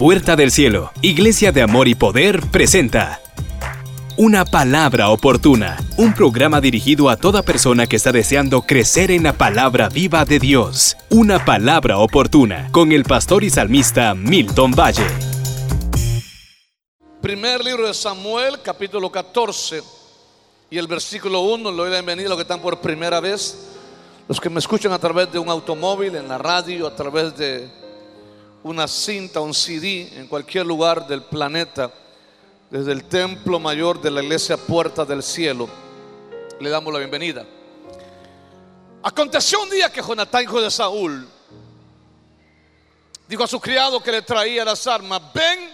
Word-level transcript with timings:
puerta 0.00 0.34
del 0.34 0.50
cielo, 0.50 0.92
Iglesia 1.02 1.52
de 1.52 1.60
Amor 1.60 1.86
y 1.86 1.94
Poder 1.94 2.40
presenta 2.50 3.20
Una 4.16 4.46
palabra 4.46 5.10
oportuna, 5.10 5.76
un 5.98 6.14
programa 6.14 6.62
dirigido 6.62 7.10
a 7.10 7.18
toda 7.18 7.42
persona 7.42 7.86
que 7.86 7.96
está 7.96 8.10
deseando 8.10 8.62
crecer 8.62 9.10
en 9.10 9.24
la 9.24 9.34
palabra 9.34 9.90
viva 9.90 10.24
de 10.24 10.38
Dios. 10.38 10.96
Una 11.10 11.44
palabra 11.44 11.98
oportuna, 11.98 12.70
con 12.72 12.92
el 12.92 13.04
pastor 13.04 13.44
y 13.44 13.50
salmista 13.50 14.14
Milton 14.14 14.70
Valle. 14.70 15.06
Primer 17.20 17.62
libro 17.62 17.86
de 17.86 17.92
Samuel, 17.92 18.62
capítulo 18.62 19.12
14, 19.12 19.82
y 20.70 20.78
el 20.78 20.86
versículo 20.86 21.42
1, 21.42 21.70
le 21.72 21.76
doy 21.76 21.90
la 21.90 21.96
bienvenida 21.96 22.24
a 22.24 22.30
los 22.30 22.38
que 22.38 22.42
están 22.44 22.62
por 22.62 22.80
primera 22.80 23.20
vez, 23.20 23.68
los 24.26 24.40
que 24.40 24.48
me 24.48 24.60
escuchan 24.60 24.92
a 24.92 24.98
través 24.98 25.30
de 25.30 25.38
un 25.38 25.50
automóvil, 25.50 26.16
en 26.16 26.26
la 26.26 26.38
radio, 26.38 26.86
a 26.86 26.96
través 26.96 27.36
de 27.36 27.79
una 28.62 28.86
cinta, 28.86 29.40
un 29.40 29.54
CD 29.54 30.18
en 30.18 30.26
cualquier 30.26 30.66
lugar 30.66 31.06
del 31.06 31.22
planeta, 31.24 31.92
desde 32.70 32.92
el 32.92 33.04
templo 33.04 33.58
mayor 33.58 34.00
de 34.00 34.10
la 34.10 34.22
iglesia 34.22 34.56
Puerta 34.56 35.04
del 35.04 35.22
Cielo, 35.22 35.68
le 36.60 36.70
damos 36.70 36.92
la 36.92 36.98
bienvenida. 36.98 37.44
Aconteció 39.02 39.62
un 39.62 39.70
día 39.70 39.90
que 39.90 40.02
Jonatán, 40.02 40.44
hijo 40.44 40.60
de 40.60 40.70
Saúl, 40.70 41.26
dijo 43.26 43.44
a 43.44 43.48
su 43.48 43.58
criado 43.58 44.02
que 44.02 44.12
le 44.12 44.22
traía 44.22 44.64
las 44.64 44.86
armas, 44.86 45.22
ven 45.32 45.70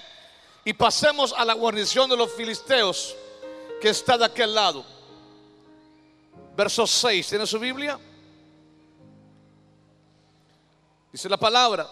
y 0.64 0.72
pasemos 0.72 1.34
a 1.36 1.44
la 1.44 1.55
guarnición 1.55 2.08
de 2.08 2.16
los 2.16 2.32
filisteos 2.32 3.16
que 3.80 3.88
está 3.88 4.16
de 4.16 4.27
aquel 4.27 4.55
lado. 4.55 4.84
Verso 6.56 6.86
6, 6.86 7.28
¿tiene 7.28 7.46
su 7.46 7.58
Biblia? 7.58 7.98
Dice 11.12 11.28
la 11.28 11.36
palabra. 11.36 11.86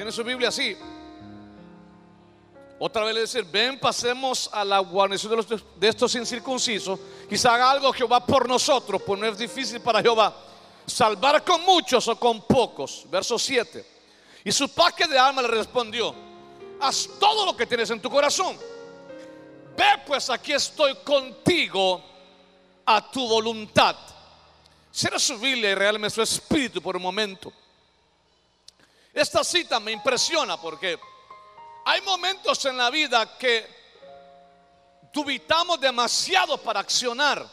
Tiene 0.00 0.12
su 0.12 0.24
Biblia 0.24 0.48
así. 0.48 0.74
Otra 2.78 3.04
vez 3.04 3.14
le 3.14 3.20
decir, 3.20 3.44
ven, 3.44 3.78
pasemos 3.78 4.48
a 4.50 4.64
la 4.64 4.78
guarnición 4.78 5.46
de, 5.76 5.88
estos 5.90 6.14
incircuncisos. 6.14 6.98
Quizá 7.28 7.54
haga 7.54 7.70
algo 7.70 7.92
Jehová 7.92 8.24
por 8.24 8.48
nosotros, 8.48 9.02
pues 9.02 9.20
no 9.20 9.26
es 9.26 9.36
difícil 9.36 9.78
para 9.82 10.00
Jehová 10.00 10.34
salvar 10.86 11.44
con 11.44 11.60
muchos 11.66 12.08
o 12.08 12.18
con 12.18 12.40
pocos. 12.46 13.04
Verso 13.10 13.38
7. 13.38 13.84
Y 14.42 14.50
su 14.52 14.70
paque 14.70 15.06
de 15.06 15.18
alma 15.18 15.42
le 15.42 15.48
respondió, 15.48 16.14
haz 16.80 17.06
todo 17.20 17.44
lo 17.44 17.54
que 17.54 17.66
tienes 17.66 17.90
en 17.90 18.00
tu 18.00 18.08
corazón. 18.08 18.56
Ve 19.76 20.02
pues 20.06 20.30
aquí 20.30 20.52
estoy 20.52 20.94
contigo 21.04 22.02
a 22.86 23.10
tu 23.10 23.28
voluntad. 23.28 23.96
Cierra 24.90 25.18
su 25.18 25.38
Biblia 25.38 25.72
y 25.72 25.74
realme 25.74 26.08
su 26.08 26.22
espíritu 26.22 26.80
por 26.80 26.96
un 26.96 27.02
momento. 27.02 27.52
Esta 29.12 29.42
cita 29.42 29.80
me 29.80 29.92
impresiona 29.92 30.60
porque 30.60 30.98
hay 31.84 32.00
momentos 32.02 32.64
en 32.66 32.76
la 32.76 32.90
vida 32.90 33.36
que 33.36 33.66
dubitamos 35.12 35.80
demasiado 35.80 36.58
para 36.58 36.80
accionar. 36.80 37.44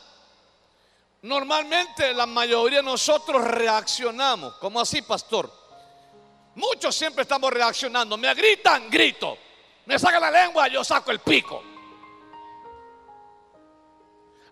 Normalmente 1.24 2.14
la 2.14 2.26
mayoría 2.26 2.80
de 2.80 2.84
nosotros 2.84 3.44
reaccionamos. 3.44 4.54
¿Cómo 4.56 4.80
así, 4.80 5.02
pastor? 5.02 5.52
Muchos 6.56 6.96
siempre 6.96 7.24
estamos 7.24 7.52
reaccionando. 7.52 8.18
Me 8.18 8.34
gritan, 8.34 8.90
grito. 8.90 9.38
Me 9.86 9.98
sacan 9.98 10.22
la 10.22 10.32
lengua, 10.32 10.68
yo 10.68 10.84
saco 10.84 11.12
el 11.12 11.20
pico. 11.20 11.64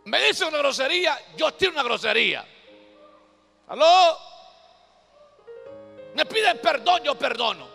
Me 0.05 0.21
dicen 0.21 0.47
una 0.47 0.59
grosería, 0.59 1.19
yo 1.35 1.53
tiro 1.53 1.71
una 1.71 1.83
grosería. 1.83 2.45
¿Aló? 3.67 4.17
Me 6.16 6.25
piden 6.25 6.59
perdón, 6.59 7.03
yo 7.03 7.16
perdono. 7.16 7.67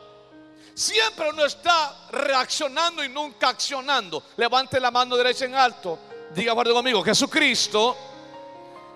Siempre 0.74 1.28
uno 1.28 1.44
está 1.44 2.08
reaccionando 2.10 3.04
y 3.04 3.08
nunca 3.08 3.50
accionando. 3.50 4.22
Levante 4.36 4.80
la 4.80 4.90
mano 4.90 5.16
derecha 5.16 5.44
en 5.44 5.54
alto. 5.54 5.98
Diga, 6.34 6.52
guarde 6.52 6.72
conmigo, 6.72 7.02
Jesucristo 7.02 7.96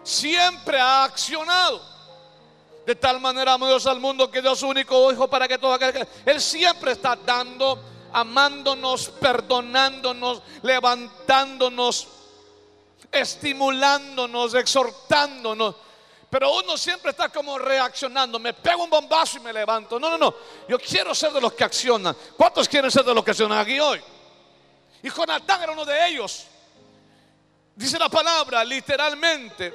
siempre 0.03 0.81
ha 0.81 1.05
accionado. 1.05 1.95
De 2.87 2.95
tal 2.95 3.19
manera 3.19 3.55
amó 3.55 3.67
Dios 3.67 3.87
al 3.87 3.99
mundo 3.99 4.31
que 4.31 4.43
dio 4.43 4.55
su 4.55 4.69
único 4.69 5.11
hijo 5.11 5.29
para 5.29 5.49
que 5.49 5.59
todo 5.59 5.73
aquel 5.73 5.93
que... 5.93 6.07
Él 6.27 6.41
siempre 6.41 6.93
está 6.93 7.17
dando, 7.17 7.83
amándonos, 8.13 9.09
perdonándonos, 9.09 10.43
levantándonos, 10.63 12.09
estimulándonos, 13.11 14.55
exhortándonos. 14.55 15.75
Pero 16.35 16.53
uno 16.53 16.77
siempre 16.77 17.13
está 17.13 17.29
como 17.29 17.57
reaccionando. 17.57 18.41
Me 18.41 18.53
pego 18.53 18.83
un 18.83 18.91
bombazo 18.91 19.37
y 19.37 19.41
me 19.41 19.53
levanto. 19.53 20.01
No, 20.01 20.11
no, 20.11 20.19
no. 20.19 20.35
Yo 20.69 20.81
quiero 20.81 21.15
ser 21.15 21.31
de 21.31 21.41
los 21.41 21.53
que 21.53 21.63
accionan. 21.63 22.17
¿Cuántos 22.37 22.69
quieren 22.69 22.91
ser 22.91 23.05
de 23.05 23.15
los 23.15 23.23
que 23.23 23.31
accionan 23.31 23.59
aquí 23.59 23.79
hoy? 23.79 24.03
Y 25.01 25.11
Jonatán 25.11 25.63
era 25.63 25.71
uno 25.71 25.85
de 25.85 26.09
ellos. 26.09 26.47
Dice 27.77 28.01
la 28.01 28.09
palabra 28.09 28.65
literalmente. 28.65 29.73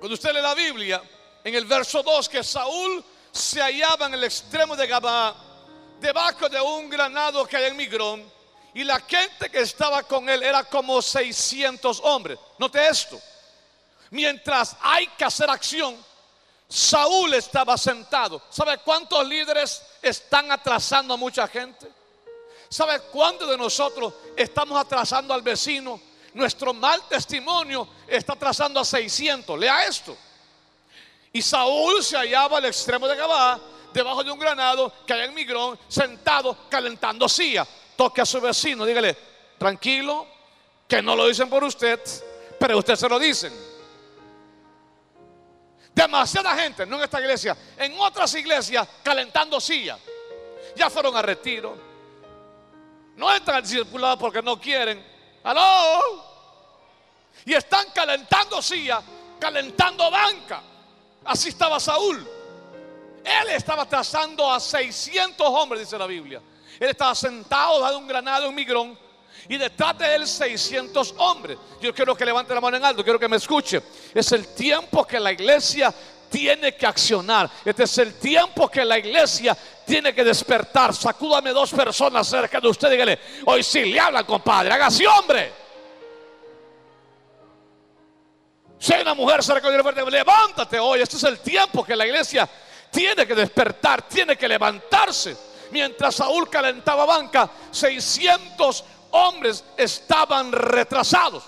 Cuando 0.00 0.14
usted 0.14 0.32
lee 0.32 0.42
la 0.42 0.54
Biblia, 0.56 1.00
en 1.44 1.54
el 1.54 1.64
verso 1.64 2.02
2, 2.02 2.28
que 2.28 2.42
Saúl 2.42 3.04
se 3.30 3.60
hallaba 3.60 4.06
en 4.06 4.14
el 4.14 4.24
extremo 4.24 4.74
de 4.74 4.88
Gabá, 4.88 5.32
debajo 6.00 6.48
de 6.48 6.60
un 6.60 6.90
granado 6.90 7.46
que 7.46 7.56
hay 7.56 7.66
en 7.66 7.76
Migrón, 7.76 8.28
y 8.74 8.82
la 8.82 8.98
gente 8.98 9.48
que 9.48 9.60
estaba 9.60 10.02
con 10.02 10.28
él 10.28 10.42
era 10.42 10.64
como 10.64 11.00
600 11.00 12.00
hombres. 12.02 12.36
Note 12.58 12.84
esto. 12.88 13.16
Mientras 14.10 14.76
hay 14.80 15.06
que 15.08 15.24
hacer 15.24 15.50
acción, 15.50 15.96
Saúl 16.68 17.34
estaba 17.34 17.76
sentado. 17.78 18.42
¿Sabe 18.50 18.78
cuántos 18.78 19.26
líderes 19.26 19.82
están 20.02 20.50
atrasando 20.50 21.14
a 21.14 21.16
mucha 21.16 21.46
gente? 21.48 21.88
¿Sabe 22.68 23.00
cuántos 23.12 23.48
de 23.48 23.56
nosotros 23.56 24.12
estamos 24.36 24.78
atrasando 24.78 25.32
al 25.32 25.42
vecino? 25.42 26.00
Nuestro 26.34 26.74
mal 26.74 27.02
testimonio 27.08 27.88
está 28.06 28.34
atrasando 28.34 28.80
a 28.80 28.84
600. 28.84 29.58
Lea 29.58 29.86
esto. 29.86 30.16
Y 31.32 31.42
Saúl 31.42 32.02
se 32.02 32.16
hallaba 32.16 32.58
al 32.58 32.64
extremo 32.64 33.06
de 33.06 33.16
Gabá, 33.16 33.60
debajo 33.92 34.24
de 34.24 34.30
un 34.30 34.38
granado 34.38 34.92
que 35.06 35.12
hay 35.12 35.28
en 35.28 35.34
Migrón, 35.34 35.78
sentado 35.88 36.56
calentando 36.68 37.28
silla. 37.28 37.66
Toque 37.96 38.20
a 38.20 38.26
su 38.26 38.40
vecino, 38.40 38.84
dígale, 38.84 39.16
tranquilo, 39.58 40.26
que 40.88 41.00
no 41.00 41.14
lo 41.14 41.26
dicen 41.26 41.48
por 41.48 41.62
usted, 41.64 42.00
pero 42.58 42.78
usted 42.78 42.96
se 42.96 43.08
lo 43.08 43.18
dicen. 43.18 43.52
Demasiada 45.96 46.54
gente, 46.54 46.84
no 46.84 46.98
en 46.98 47.04
esta 47.04 47.18
iglesia, 47.18 47.56
en 47.78 47.98
otras 47.98 48.34
iglesias 48.34 48.86
calentando 49.02 49.58
silla. 49.58 49.98
Ya 50.76 50.90
fueron 50.90 51.16
a 51.16 51.22
retiro. 51.22 51.74
No 53.16 53.34
entran 53.34 53.56
al 53.56 53.62
discipulado 53.62 54.18
porque 54.18 54.42
no 54.42 54.60
quieren. 54.60 55.02
¡Aló! 55.42 56.22
Y 57.46 57.54
están 57.54 57.86
calentando 57.94 58.60
silla, 58.60 59.00
calentando 59.40 60.10
banca. 60.10 60.60
Así 61.24 61.48
estaba 61.48 61.80
Saúl. 61.80 62.28
Él 63.24 63.48
estaba 63.48 63.88
trazando 63.88 64.52
a 64.52 64.60
600 64.60 65.48
hombres, 65.48 65.80
dice 65.80 65.96
la 65.96 66.06
Biblia. 66.06 66.42
Él 66.78 66.90
estaba 66.90 67.14
sentado, 67.14 67.80
dado 67.80 67.96
un 67.96 68.06
granado, 68.06 68.50
un 68.50 68.54
migrón 68.54 68.98
y 69.48 69.56
detrás 69.56 69.96
de 69.98 70.14
él 70.14 70.26
600 70.26 71.14
hombres. 71.18 71.58
Yo 71.80 71.94
quiero 71.94 72.14
que 72.14 72.24
levante 72.24 72.54
la 72.54 72.60
mano 72.60 72.76
en 72.76 72.84
alto, 72.84 73.04
quiero 73.04 73.18
que 73.18 73.28
me 73.28 73.36
escuche. 73.36 73.82
Es 74.14 74.32
el 74.32 74.48
tiempo 74.48 75.04
que 75.04 75.20
la 75.20 75.32
iglesia 75.32 75.94
tiene 76.28 76.74
que 76.74 76.86
accionar. 76.86 77.50
Este 77.64 77.84
es 77.84 77.98
el 77.98 78.14
tiempo 78.14 78.68
que 78.68 78.84
la 78.84 78.98
iglesia 78.98 79.56
tiene 79.86 80.14
que 80.14 80.24
despertar. 80.24 80.94
Sacúdame 80.94 81.50
dos 81.50 81.70
personas 81.70 82.26
cerca 82.26 82.60
de 82.60 82.68
usted. 82.68 82.90
Dígale, 82.90 83.18
hoy 83.44 83.62
sí 83.62 83.84
le 83.84 84.00
hablan, 84.00 84.24
compadre. 84.24 84.72
Hágase 84.72 85.06
hombre. 85.06 85.52
Si 88.78 88.92
hay 88.92 89.02
una 89.02 89.14
mujer 89.14 89.42
cerca 89.42 89.70
de 89.70 89.80
usted, 89.80 90.08
levántate 90.08 90.78
hoy. 90.78 91.00
Este 91.00 91.16
es 91.16 91.24
el 91.24 91.38
tiempo 91.38 91.84
que 91.84 91.96
la 91.96 92.06
iglesia 92.06 92.48
tiene 92.90 93.26
que 93.26 93.34
despertar, 93.34 94.06
tiene 94.08 94.36
que 94.36 94.48
levantarse. 94.48 95.36
Mientras 95.70 96.16
Saúl 96.16 96.48
calentaba 96.48 97.04
banca, 97.04 97.50
600 97.70 98.84
hombres 99.16 99.64
estaban 99.76 100.52
retrasados. 100.52 101.42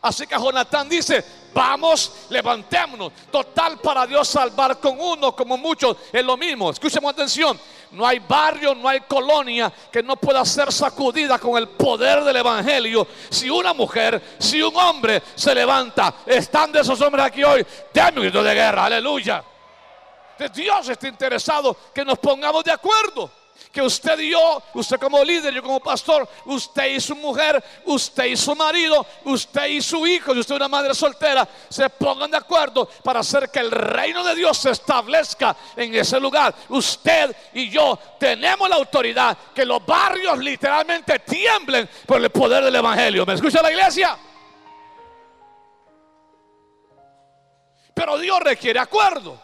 Así 0.00 0.26
que 0.26 0.36
Jonatán 0.36 0.88
dice, 0.88 1.24
vamos, 1.52 2.12
levantémonos. 2.30 3.12
Total 3.30 3.78
para 3.78 4.06
Dios 4.06 4.28
salvar 4.28 4.78
con 4.78 5.00
uno, 5.00 5.34
como 5.34 5.56
muchos, 5.56 5.96
es 6.12 6.24
lo 6.24 6.36
mismo. 6.36 6.70
Escuchemos 6.70 7.12
atención. 7.12 7.58
No 7.90 8.06
hay 8.06 8.18
barrio, 8.20 8.74
no 8.74 8.88
hay 8.88 9.00
colonia 9.00 9.72
que 9.90 10.02
no 10.02 10.16
pueda 10.16 10.44
ser 10.44 10.72
sacudida 10.72 11.38
con 11.38 11.56
el 11.56 11.68
poder 11.68 12.22
del 12.22 12.36
Evangelio. 12.36 13.06
Si 13.30 13.50
una 13.50 13.72
mujer, 13.72 14.36
si 14.38 14.62
un 14.62 14.76
hombre 14.76 15.22
se 15.34 15.54
levanta, 15.54 16.14
están 16.26 16.70
de 16.70 16.80
esos 16.80 17.00
hombres 17.00 17.24
aquí 17.24 17.42
hoy, 17.42 17.66
denme 17.92 18.28
un 18.28 18.44
de 18.44 18.54
guerra, 18.54 18.84
aleluya. 18.84 19.42
Dios 20.54 20.88
está 20.88 21.08
interesado 21.08 21.76
que 21.92 22.04
nos 22.04 22.18
pongamos 22.18 22.62
de 22.62 22.70
acuerdo. 22.70 23.37
Que 23.72 23.82
usted 23.82 24.18
y 24.18 24.30
yo, 24.30 24.62
usted 24.74 24.98
como 24.98 25.22
líder, 25.22 25.52
yo 25.52 25.62
como 25.62 25.80
pastor, 25.80 26.28
usted 26.46 26.86
y 26.86 27.00
su 27.00 27.14
mujer, 27.14 27.62
usted 27.84 28.24
y 28.24 28.36
su 28.36 28.54
marido, 28.56 29.06
usted 29.24 29.66
y 29.66 29.80
su 29.80 30.06
hijo, 30.06 30.34
y 30.34 30.40
usted 30.40 30.56
una 30.56 30.68
madre 30.68 30.94
soltera, 30.94 31.46
se 31.68 31.88
pongan 31.90 32.30
de 32.30 32.38
acuerdo 32.38 32.86
para 33.04 33.20
hacer 33.20 33.50
que 33.50 33.60
el 33.60 33.70
reino 33.70 34.24
de 34.24 34.34
Dios 34.34 34.58
se 34.58 34.70
establezca 34.70 35.56
en 35.76 35.94
ese 35.94 36.18
lugar. 36.18 36.54
Usted 36.68 37.34
y 37.54 37.68
yo 37.68 37.98
tenemos 38.18 38.68
la 38.68 38.76
autoridad 38.76 39.36
que 39.54 39.64
los 39.64 39.84
barrios 39.84 40.38
literalmente 40.38 41.18
tiemblen 41.20 41.88
por 42.06 42.20
el 42.20 42.30
poder 42.30 42.64
del 42.64 42.74
Evangelio. 42.74 43.26
¿Me 43.26 43.34
escucha 43.34 43.62
la 43.62 43.70
iglesia? 43.70 44.16
Pero 47.94 48.18
Dios 48.18 48.40
requiere 48.40 48.78
acuerdo. 48.78 49.40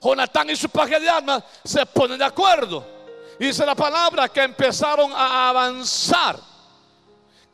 Jonatán 0.00 0.48
y 0.50 0.56
su 0.56 0.68
paje 0.68 0.98
de 1.00 1.08
armas 1.08 1.42
se 1.64 1.84
ponen 1.86 2.18
de 2.18 2.24
acuerdo. 2.24 2.97
Dice 3.38 3.64
la 3.64 3.74
palabra 3.74 4.28
que 4.28 4.42
empezaron 4.42 5.12
a 5.12 5.48
avanzar. 5.48 6.40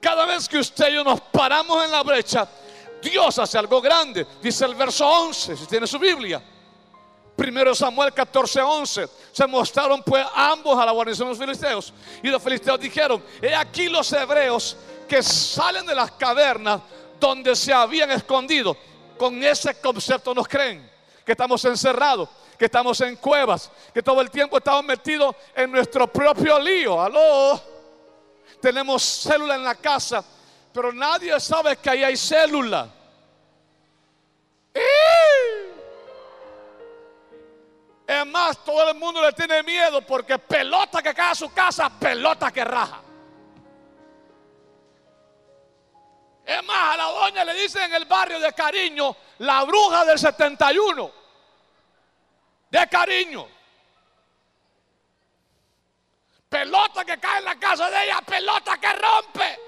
Cada 0.00 0.24
vez 0.24 0.48
que 0.48 0.58
usted 0.58 0.88
y 0.88 0.94
yo 0.94 1.04
nos 1.04 1.20
paramos 1.20 1.84
en 1.84 1.90
la 1.90 2.02
brecha, 2.02 2.48
Dios 3.02 3.38
hace 3.38 3.58
algo 3.58 3.80
grande. 3.80 4.26
Dice 4.42 4.64
el 4.64 4.74
verso 4.74 5.06
11, 5.06 5.56
si 5.56 5.66
tiene 5.66 5.86
su 5.86 5.98
Biblia. 5.98 6.42
Primero 7.36 7.74
Samuel 7.74 8.12
14, 8.14 8.62
11. 8.62 9.08
Se 9.32 9.46
mostraron 9.46 10.02
pues 10.02 10.24
ambos 10.34 10.78
a 10.78 10.86
la 10.86 10.92
guarnición 10.92 11.28
de 11.28 11.32
los 11.32 11.38
filisteos. 11.38 11.92
Y 12.22 12.28
los 12.28 12.42
filisteos 12.42 12.80
dijeron, 12.80 13.22
he 13.42 13.54
aquí 13.54 13.88
los 13.88 14.10
hebreos 14.12 14.76
que 15.06 15.22
salen 15.22 15.84
de 15.84 15.94
las 15.94 16.12
cavernas 16.12 16.80
donde 17.20 17.54
se 17.56 17.72
habían 17.72 18.10
escondido. 18.10 18.76
Con 19.18 19.42
ese 19.42 19.80
concepto 19.80 20.34
nos 20.34 20.48
creen 20.48 20.93
que 21.24 21.32
estamos 21.32 21.64
encerrados 21.64 22.28
que 22.58 22.66
estamos 22.66 23.00
en 23.00 23.16
cuevas, 23.16 23.70
que 23.92 24.02
todo 24.02 24.20
el 24.20 24.30
tiempo 24.30 24.58
estamos 24.58 24.84
metidos 24.84 25.34
en 25.54 25.70
nuestro 25.70 26.06
propio 26.06 26.58
lío. 26.58 27.00
Aló, 27.00 27.60
tenemos 28.60 29.02
célula 29.02 29.56
en 29.56 29.64
la 29.64 29.74
casa, 29.74 30.24
pero 30.72 30.92
nadie 30.92 31.38
sabe 31.40 31.76
que 31.76 31.90
ahí 31.90 32.04
hay 32.04 32.16
célula. 32.16 32.88
Es 38.06 38.26
más, 38.26 38.62
todo 38.64 38.90
el 38.90 38.96
mundo 38.96 39.22
le 39.22 39.32
tiene 39.32 39.62
miedo 39.62 40.02
porque 40.02 40.38
pelota 40.38 41.02
que 41.02 41.14
cae 41.14 41.32
a 41.32 41.34
su 41.34 41.52
casa, 41.52 41.90
pelota 41.90 42.50
que 42.52 42.64
raja. 42.64 43.00
Es 46.44 46.62
más, 46.64 46.94
a 46.94 46.96
la 46.96 47.04
doña 47.04 47.44
le 47.44 47.54
dicen 47.54 47.82
en 47.84 47.94
el 47.94 48.04
barrio 48.04 48.38
de 48.38 48.52
cariño 48.52 49.16
la 49.38 49.64
bruja 49.64 50.04
del 50.04 50.18
71 50.18 51.10
de 52.70 52.88
cariño. 52.88 53.46
Pelota 56.48 57.04
que 57.04 57.18
cae 57.18 57.38
en 57.38 57.44
la 57.44 57.58
casa 57.58 57.88
de 57.88 58.04
ella, 58.04 58.20
pelota 58.20 58.78
que 58.78 58.92
rompe. 58.92 59.58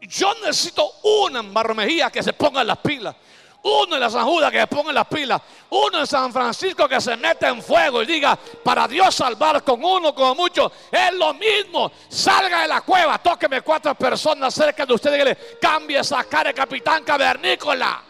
Yo 0.00 0.32
necesito 0.42 0.90
una 1.02 1.42
marmejía 1.42 2.10
que 2.10 2.22
se 2.22 2.32
ponga 2.32 2.64
las 2.64 2.78
pilas. 2.78 3.14
Uno 3.62 3.96
en 3.96 4.00
la 4.00 4.08
San 4.08 4.24
Judas 4.24 4.52
que 4.52 4.60
se 4.60 4.66
ponga 4.68 4.92
las 4.92 5.06
pilas. 5.06 5.42
Uno 5.70 6.00
en 6.00 6.06
San 6.06 6.32
Francisco 6.32 6.88
que 6.88 7.00
se 7.00 7.16
mete 7.16 7.46
en 7.46 7.62
fuego 7.62 8.02
y 8.02 8.06
diga, 8.06 8.38
para 8.62 8.86
Dios 8.86 9.14
salvar 9.14 9.62
con 9.64 9.84
uno, 9.84 10.14
como 10.14 10.34
mucho, 10.36 10.70
es 10.90 11.12
lo 11.14 11.34
mismo. 11.34 11.90
Salga 12.08 12.62
de 12.62 12.68
la 12.68 12.80
cueva, 12.82 13.18
tóqueme 13.18 13.60
cuatro 13.62 13.94
personas 13.94 14.54
cerca 14.54 14.86
de 14.86 14.94
usted 14.94 15.14
y 15.20 15.24
le 15.24 15.36
cambie 15.60 15.98
esa 15.98 16.24
cara 16.24 16.52
capitán 16.52 17.02
cavernícola. 17.04 18.04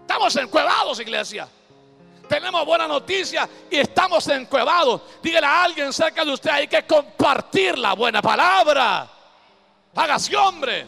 Estamos 0.00 0.36
encuevados, 0.36 0.98
iglesia 1.00 1.48
tenemos 2.28 2.64
buena 2.64 2.86
noticia 2.86 3.48
y 3.70 3.78
estamos 3.78 4.26
encuevados. 4.28 5.02
Dígale 5.22 5.46
a 5.46 5.64
alguien 5.64 5.92
cerca 5.92 6.24
de 6.24 6.32
usted, 6.32 6.50
hay 6.50 6.68
que 6.68 6.86
compartir 6.86 7.78
la 7.78 7.94
buena 7.94 8.22
palabra. 8.22 9.08
Hágase 9.94 10.36
hombre. 10.36 10.86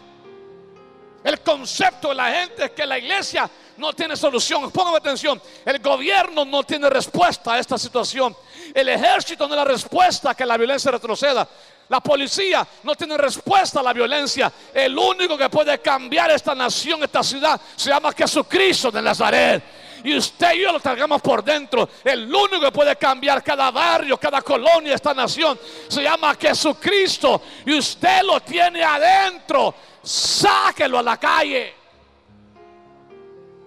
El 1.23 1.41
concepto 1.41 2.11
de 2.11 2.15
la 2.15 2.31
gente 2.31 2.67
es 2.67 2.71
que 2.73 2.85
la 2.85 2.99
iglesia 2.99 3.49
no 3.79 3.93
tiene 3.93 4.17
solución. 4.17 4.71
Póngame 4.71 4.99
atención. 4.99 5.41
El 5.65 5.79
gobierno 5.79 6.45
no 6.45 6.63
tiene 6.65 6.89
respuesta 6.91 7.55
a 7.55 7.59
esta 7.59 7.79
situación. 7.79 8.37
El 8.75 8.89
ejército 8.89 9.47
no 9.49 9.55
es 9.55 9.59
la 9.59 9.65
respuesta 9.65 10.31
a 10.31 10.35
que 10.35 10.45
la 10.45 10.57
violencia 10.57 10.91
retroceda. 10.91 11.49
La 11.89 12.01
policía 12.01 12.67
no 12.83 12.95
tiene 12.95 13.17
respuesta 13.17 13.81
a 13.81 13.83
la 13.83 13.93
violencia. 13.93 14.53
El 14.73 14.97
único 14.97 15.37
que 15.37 15.49
puede 15.49 15.79
cambiar 15.81 16.31
esta 16.31 16.55
nación, 16.55 17.03
esta 17.03 17.23
ciudad, 17.23 17.61
se 17.77 17.91
llama 17.91 18.13
Jesucristo 18.13 18.91
de 18.91 19.03
Nazaret 19.03 19.63
y 20.05 20.15
usted 20.15 20.53
y 20.53 20.61
yo 20.61 20.71
lo 20.71 20.81
cargamos 20.81 21.23
por 21.23 21.43
dentro. 21.43 21.89
El 22.05 22.33
único 22.33 22.61
que 22.61 22.71
puede 22.71 22.95
cambiar 22.97 23.43
cada 23.43 23.71
barrio, 23.71 24.19
cada 24.19 24.43
colonia, 24.43 24.95
esta 24.95 25.15
nación, 25.15 25.59
se 25.89 26.03
llama 26.03 26.37
Jesucristo 26.39 27.41
y 27.65 27.79
usted 27.79 28.23
lo 28.23 28.39
tiene 28.41 28.85
adentro. 28.85 29.75
Sáquelo 30.03 30.99
a 30.99 31.03
la 31.03 31.17
calle. 31.17 31.75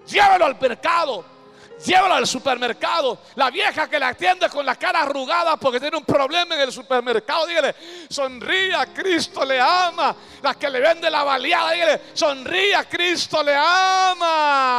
Llévelo 0.06 0.46
al 0.46 0.60
mercado. 0.62 1.37
Llévalo 1.86 2.16
al 2.16 2.26
supermercado. 2.26 3.20
La 3.36 3.50
vieja 3.52 3.88
que 3.88 4.00
le 4.00 4.06
atiende 4.06 4.50
con 4.50 4.66
la 4.66 4.76
cara 4.76 5.02
arrugada 5.02 5.58
porque 5.58 5.80
tiene 5.80 5.98
un 5.98 6.06
problema 6.06 6.56
en 6.56 6.62
el 6.62 6.72
supermercado, 6.72 7.46
dígale, 7.46 7.76
sonría, 8.10 8.88
Cristo 8.94 9.46
le 9.46 9.60
ama. 9.60 10.16
La 10.42 10.56
que 10.56 10.70
le 10.70 10.80
vende 10.80 11.10
la 11.10 11.24
baleada, 11.24 11.72
dígale, 11.72 12.02
sonría, 12.14 12.86
Cristo 12.86 13.44
le 13.44 13.56
ama. 13.56 14.74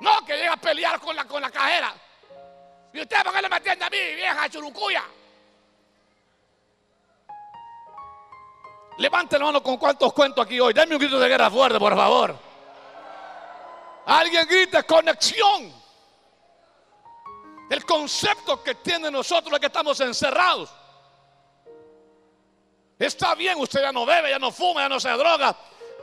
No, 0.00 0.24
que 0.26 0.36
llega 0.36 0.52
a 0.52 0.56
pelear 0.56 1.00
con 1.00 1.16
la, 1.16 1.24
con 1.24 1.40
la 1.40 1.50
cajera. 1.50 1.94
¿Y 2.92 3.00
usted 3.00 3.22
por 3.24 3.32
qué 3.32 3.42
le 3.42 3.48
me 3.48 3.56
atiende 3.56 3.84
a 3.84 3.90
mí, 3.90 3.96
vieja 4.14 4.48
churucuya? 4.50 5.02
Levante 8.98 9.38
la 9.38 9.46
mano 9.46 9.62
con 9.62 9.76
cuántos 9.76 10.12
cuento 10.12 10.40
aquí 10.40 10.60
hoy. 10.60 10.72
Denme 10.72 10.94
un 10.94 11.00
grito 11.00 11.18
de 11.18 11.28
guerra 11.28 11.50
fuerte, 11.50 11.78
por 11.78 11.94
favor. 11.96 12.36
Alguien 14.06 14.46
grita 14.46 14.82
conexión. 14.84 15.72
El 17.70 17.84
concepto 17.84 18.62
que 18.62 18.76
tiene 18.76 19.10
nosotros 19.10 19.52
es 19.54 19.60
que 19.60 19.66
estamos 19.66 19.98
encerrados. 20.00 20.70
Está 22.98 23.34
bien, 23.34 23.58
usted 23.58 23.80
ya 23.80 23.90
no 23.90 24.06
bebe, 24.06 24.30
ya 24.30 24.38
no 24.38 24.52
fuma, 24.52 24.82
ya 24.82 24.88
no 24.88 25.00
se 25.00 25.10
droga, 25.10 25.56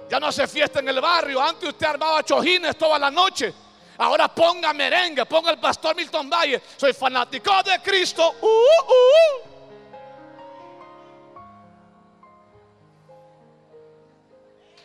ya 0.10 0.19
no 0.19 0.31
se 0.31 0.48
fiesta 0.48 0.79
en 0.79 0.89
el 0.89 1.00
barrio. 1.00 1.41
Antes 1.41 1.69
usted 1.69 1.86
armaba 1.86 2.24
chojines 2.24 2.77
toda 2.77 3.00
la 3.00 3.10
noche. 3.10 3.53
Ahora 3.98 4.27
ponga 4.33 4.74
merengue, 4.74 5.25
ponga 5.25 5.51
el 5.51 5.60
pastor 5.60 5.95
Milton 5.95 6.29
Valle. 6.29 6.62
Soy 6.75 6.91
fanático 6.91 7.51
de 7.63 7.79
Cristo. 7.81 8.36
Uh, 8.41 8.48
uh. 8.48 9.50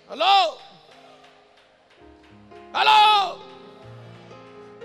Aló. 0.09 0.59
Aló. 2.73 3.47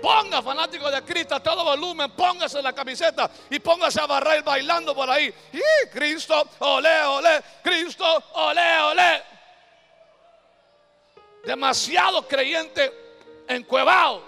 Ponga 0.02 0.42
fanático 0.42 0.90
de 0.90 1.00
Cristo 1.02 1.36
a 1.36 1.40
todo 1.40 1.62
volumen, 1.62 2.10
póngase 2.10 2.60
la 2.60 2.72
camiseta 2.72 3.30
y 3.48 3.60
póngase 3.60 4.00
a 4.00 4.06
barrer 4.06 4.42
bailando 4.42 4.96
por 4.96 5.08
ahí. 5.08 5.32
Y 5.52 5.88
Cristo, 5.90 6.48
ole, 6.58 7.02
ole, 7.04 7.40
Cristo, 7.62 8.24
ole, 8.32 8.78
ole. 8.80 9.22
Demasiado 11.44 12.26
creyente 12.26 13.44
encuevado. 13.46 14.24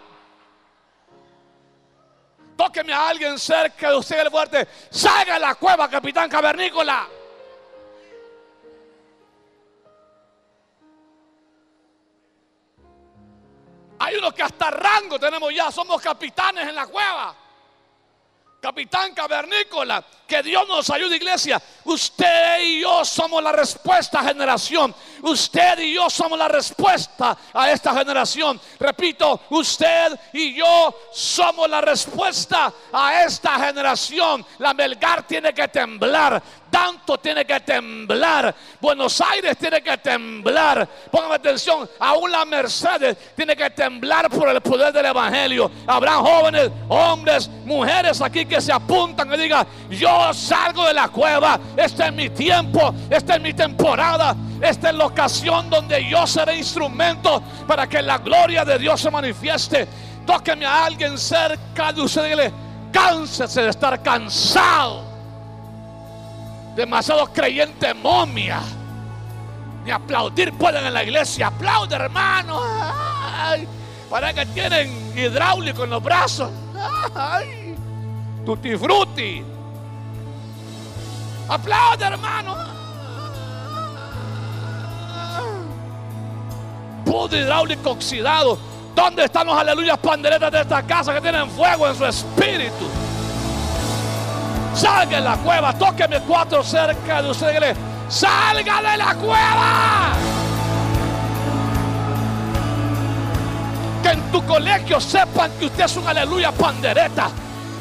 Tóqueme 2.56 2.92
a 2.92 3.08
alguien 3.08 3.36
cerca 3.36 3.90
de 3.90 3.96
usted 3.96 4.20
el 4.20 4.30
fuerte. 4.30 4.68
Salga 4.90 5.34
de 5.34 5.40
la 5.40 5.56
cueva, 5.56 5.90
capitán 5.90 6.30
cavernícola. 6.30 7.08
Que 14.32 14.42
hasta 14.42 14.70
rango 14.70 15.18
tenemos 15.18 15.52
ya, 15.52 15.70
somos 15.70 16.00
capitanes 16.00 16.68
en 16.68 16.74
la 16.74 16.86
cueva. 16.86 17.34
Capitán 18.64 19.12
cavernícola, 19.12 20.02
que 20.26 20.42
Dios 20.42 20.66
nos 20.66 20.88
ayude, 20.88 21.16
iglesia. 21.16 21.60
Usted 21.84 22.60
y 22.62 22.80
yo 22.80 23.04
somos 23.04 23.42
la 23.42 23.52
respuesta 23.52 24.22
generación. 24.22 24.94
Usted 25.20 25.80
y 25.80 25.92
yo 25.92 26.08
somos 26.08 26.38
la 26.38 26.48
respuesta 26.48 27.36
a 27.52 27.70
esta 27.70 27.92
generación. 27.92 28.58
Repito, 28.80 29.42
usted 29.50 30.18
y 30.32 30.54
yo 30.54 30.98
somos 31.12 31.68
la 31.68 31.82
respuesta 31.82 32.72
a 32.90 33.24
esta 33.24 33.58
generación. 33.66 34.46
La 34.60 34.72
Melgar 34.72 35.26
tiene 35.26 35.52
que 35.52 35.68
temblar. 35.68 36.42
Tanto 36.74 37.18
tiene 37.18 37.44
que 37.44 37.60
temblar. 37.60 38.52
Buenos 38.80 39.20
Aires 39.20 39.56
tiene 39.56 39.80
que 39.80 39.96
temblar. 39.98 40.88
Póngame 41.08 41.36
atención, 41.36 41.88
aún 42.00 42.32
la 42.32 42.44
Mercedes 42.44 43.16
tiene 43.36 43.54
que 43.54 43.70
temblar 43.70 44.28
por 44.28 44.48
el 44.48 44.60
poder 44.60 44.92
del 44.92 45.06
Evangelio. 45.06 45.70
Habrán 45.86 46.24
jóvenes, 46.24 46.72
hombres, 46.88 47.48
mujeres 47.64 48.20
aquí 48.20 48.44
que 48.44 48.60
se 48.60 48.72
apuntan 48.72 49.32
y 49.34 49.36
digan, 49.36 49.64
yo 49.88 50.34
salgo 50.34 50.84
de 50.84 50.94
la 50.94 51.06
cueva, 51.06 51.60
este 51.76 52.06
es 52.06 52.12
mi 52.12 52.28
tiempo, 52.30 52.92
esta 53.08 53.36
es 53.36 53.40
mi 53.40 53.54
temporada, 53.54 54.34
esta 54.60 54.90
es 54.90 54.96
la 54.96 55.06
ocasión 55.06 55.70
donde 55.70 56.04
yo 56.10 56.26
seré 56.26 56.56
instrumento 56.56 57.40
para 57.68 57.86
que 57.86 58.02
la 58.02 58.18
gloria 58.18 58.64
de 58.64 58.80
Dios 58.80 59.00
se 59.00 59.12
manifieste. 59.12 59.86
Tóqueme 60.26 60.66
a 60.66 60.86
alguien 60.86 61.16
cerca 61.18 61.92
de 61.92 62.02
usted 62.02 62.26
y 62.26 62.30
dile, 62.30 62.52
cánsese 62.90 63.62
de 63.62 63.68
estar 63.68 64.02
cansado. 64.02 65.13
Demasiado 66.74 67.26
creyente 67.32 67.94
momia. 67.94 68.60
Ni 69.84 69.90
aplaudir 69.90 70.52
pueden 70.54 70.86
en 70.86 70.94
la 70.94 71.02
iglesia. 71.04 71.48
Aplaude, 71.48 71.94
hermano. 71.94 72.60
Para 74.10 74.32
que 74.32 74.46
tienen 74.46 75.12
hidráulico 75.16 75.84
en 75.84 75.90
los 75.90 76.02
brazos. 76.02 76.50
Ay, 77.14 77.76
tutti 78.44 78.76
frutti. 78.76 79.44
Aplaude, 81.48 82.04
hermano. 82.04 82.56
Pudo 87.04 87.36
hidráulico 87.36 87.90
oxidado. 87.90 88.58
¿Dónde 88.94 89.24
están 89.24 89.46
los 89.46 89.56
aleluyas 89.56 89.98
panderetas 89.98 90.50
de 90.50 90.60
esta 90.60 90.82
casa 90.82 91.14
que 91.14 91.20
tienen 91.20 91.50
fuego 91.50 91.88
en 91.88 91.94
su 91.94 92.06
espíritu? 92.06 93.03
Salga 94.74 95.18
de 95.18 95.20
la 95.20 95.36
cueva, 95.36 95.72
tóqueme 95.72 96.20
cuatro 96.20 96.62
cerca 96.64 97.22
de 97.22 97.30
usted. 97.30 97.76
Salga 98.08 98.82
de 98.82 98.96
la 98.96 99.14
cueva. 99.14 100.12
Que 104.02 104.10
en 104.10 104.32
tu 104.32 104.44
colegio 104.44 105.00
sepan 105.00 105.52
que 105.58 105.66
usted 105.66 105.84
es 105.84 105.96
un 105.96 106.08
aleluya 106.08 106.50
pandereta. 106.50 107.28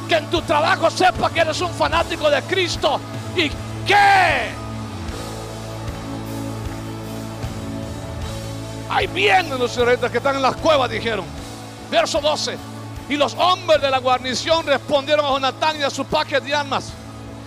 Que 0.07 0.17
en 0.17 0.29
tu 0.29 0.41
trabajo 0.43 0.91
sepa 0.91 1.31
que 1.31 1.39
eres 1.39 1.59
un 1.61 1.73
fanático 1.73 2.29
de 2.29 2.41
Cristo. 2.43 2.99
¿Y 3.35 3.49
qué? 3.87 4.51
Ahí 8.89 9.07
vienen 9.07 9.57
los 9.57 9.75
que 9.75 10.17
están 10.17 10.35
en 10.35 10.43
las 10.43 10.55
cuevas, 10.57 10.91
dijeron. 10.91 11.25
Verso 11.89 12.21
12. 12.21 12.72
Y 13.09 13.15
los 13.15 13.33
hombres 13.35 13.81
de 13.81 13.89
la 13.89 13.99
guarnición 13.99 14.65
respondieron 14.65 15.25
a 15.25 15.29
Jonatán 15.29 15.79
y 15.79 15.83
a 15.83 15.89
su 15.89 16.05
paquete 16.05 16.47
de 16.47 16.55
armas. 16.55 16.93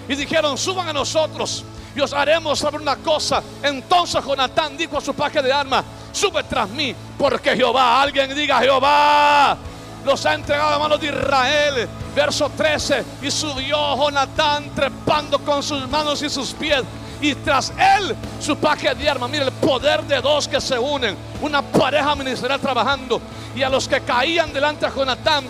Y 0.09 0.15
dijeron, 0.15 0.57
suban 0.57 0.89
a 0.89 0.93
nosotros 0.93 1.65
y 1.97 2.01
os 2.01 2.13
haremos 2.13 2.59
saber 2.59 2.81
una 2.81 2.97
cosa. 2.97 3.43
Entonces 3.63 4.23
Jonatán 4.25 4.77
dijo 4.77 4.99
a 4.99 5.01
su 5.01 5.15
paquete 5.15 5.47
de 5.47 5.53
armas, 5.53 5.85
sube 6.13 6.45
tras 6.45 6.69
mí, 6.69 6.95
porque 7.19 7.57
Jehová, 7.57 8.03
alguien 8.03 8.35
diga 8.35 8.61
Jehová, 8.61 9.57
los 10.05 10.25
ha 10.27 10.35
entregado 10.35 10.75
a 10.75 10.79
manos 10.79 11.01
de 11.01 11.07
Israel. 11.09 11.89
Verso 12.15 12.51
13, 12.51 13.05
y 13.23 13.31
subió 13.31 13.97
Jonatán 13.97 14.71
trepando 14.75 15.39
con 15.39 15.63
sus 15.63 15.89
manos 15.89 16.23
y 16.23 16.31
sus 16.31 16.53
pies. 16.53 16.83
Y 17.21 17.35
tras 17.35 17.73
él 17.97 18.15
su 18.41 18.57
paquete 18.57 18.97
de 18.97 19.11
armas. 19.11 19.31
Mire 19.31 19.45
el 19.45 19.53
poder 19.53 20.03
de 20.05 20.21
dos 20.21 20.47
que 20.47 20.61
se 20.61 20.79
unen. 20.79 21.17
Una 21.41 21.63
pareja 21.63 22.15
ministerial 22.15 22.61
trabajando. 22.61 23.21
Y 23.55 23.63
a 23.63 23.69
los 23.69 23.89
que 23.89 24.01
caían 24.01 24.53
delante 24.53 24.87
de 24.87 24.93
Jonatán, 24.95 25.47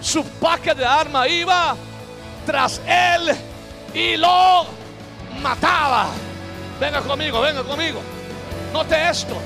su 0.00 0.24
paquete 0.24 0.80
de 0.80 0.86
armas 0.86 1.28
iba 1.28 1.76
tras 2.46 2.80
él 2.86 3.36
y 3.94 4.16
lo 4.16 4.66
mataba. 5.42 6.08
Venga 6.80 7.00
conmigo, 7.02 7.40
venga 7.40 7.62
conmigo. 7.62 8.00
Note 8.72 9.10
esto. 9.10 9.36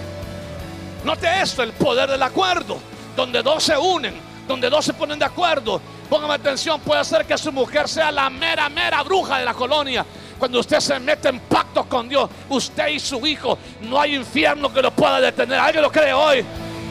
Note 1.04 1.28
esto, 1.40 1.62
el 1.62 1.72
poder 1.72 2.10
del 2.10 2.22
acuerdo. 2.22 2.78
Donde 3.16 3.42
dos 3.42 3.64
se 3.64 3.76
unen, 3.76 4.14
donde 4.46 4.70
dos 4.70 4.84
se 4.84 4.94
ponen 4.94 5.18
de 5.18 5.24
acuerdo. 5.24 5.80
Póngame 6.08 6.34
atención, 6.34 6.80
puede 6.80 7.04
ser 7.04 7.26
que 7.26 7.36
su 7.36 7.50
mujer 7.50 7.88
sea 7.88 8.12
la 8.12 8.30
mera, 8.30 8.68
mera 8.68 9.02
bruja 9.02 9.38
de 9.38 9.44
la 9.44 9.54
colonia. 9.54 10.04
Cuando 10.38 10.60
usted 10.60 10.80
se 10.80 10.98
mete 10.98 11.28
en 11.28 11.40
pacto 11.40 11.84
con 11.84 12.08
Dios, 12.08 12.28
usted 12.48 12.88
y 12.88 13.00
su 13.00 13.26
hijo, 13.26 13.58
no 13.82 14.00
hay 14.00 14.16
infierno 14.16 14.72
que 14.72 14.82
lo 14.82 14.90
pueda 14.90 15.20
detener. 15.20 15.58
¿Alguien 15.58 15.82
lo 15.82 15.90
cree 15.90 16.12
hoy? 16.12 16.44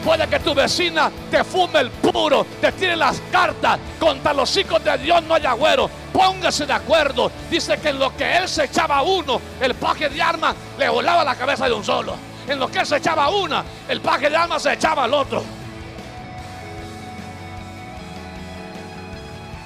Puede 0.03 0.27
que 0.27 0.39
tu 0.39 0.53
vecina 0.53 1.09
te 1.31 1.43
fume 1.45 1.79
el 1.79 1.89
puro, 1.89 2.45
te 2.59 2.71
tire 2.73 2.95
las 2.95 3.21
cartas. 3.31 3.79
Contra 3.99 4.33
los 4.33 4.55
hijos 4.57 4.83
de 4.83 4.97
Dios 4.97 5.23
no 5.23 5.35
hay 5.35 5.45
agüero. 5.45 5.89
Póngase 6.11 6.65
de 6.65 6.73
acuerdo. 6.73 7.31
Dice 7.49 7.77
que 7.77 7.89
en 7.89 7.99
lo 7.99 8.15
que 8.15 8.37
él 8.37 8.49
se 8.49 8.65
echaba 8.65 9.01
uno, 9.01 9.39
el 9.61 9.75
paje 9.75 10.09
de 10.09 10.21
armas 10.21 10.55
le 10.77 10.89
volaba 10.89 11.23
la 11.23 11.35
cabeza 11.35 11.67
de 11.67 11.73
un 11.73 11.85
solo. 11.85 12.15
En 12.47 12.59
lo 12.59 12.69
que 12.69 12.79
él 12.79 12.85
se 12.85 12.97
echaba 12.97 13.29
una, 13.29 13.63
el 13.87 14.01
paje 14.01 14.29
de 14.29 14.35
armas 14.35 14.63
se 14.63 14.73
echaba 14.73 15.05
al 15.05 15.13
otro. 15.13 15.41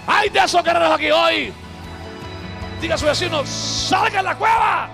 Hay 0.06 0.30
de 0.30 0.40
esos 0.40 0.64
guerreros 0.64 0.92
aquí 0.92 1.10
hoy. 1.10 1.54
Diga 2.80 2.96
a 2.96 2.98
su 2.98 3.06
vecino, 3.06 3.46
salga 3.46 4.18
de 4.18 4.24
la 4.24 4.36
cueva. 4.36 4.90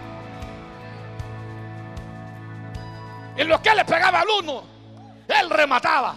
En 3.36 3.48
lo 3.50 3.62
que 3.62 3.76
le 3.76 3.84
pegaba 3.84 4.22
al 4.22 4.28
uno, 4.42 4.64
él 5.28 5.50
remataba. 5.50 6.16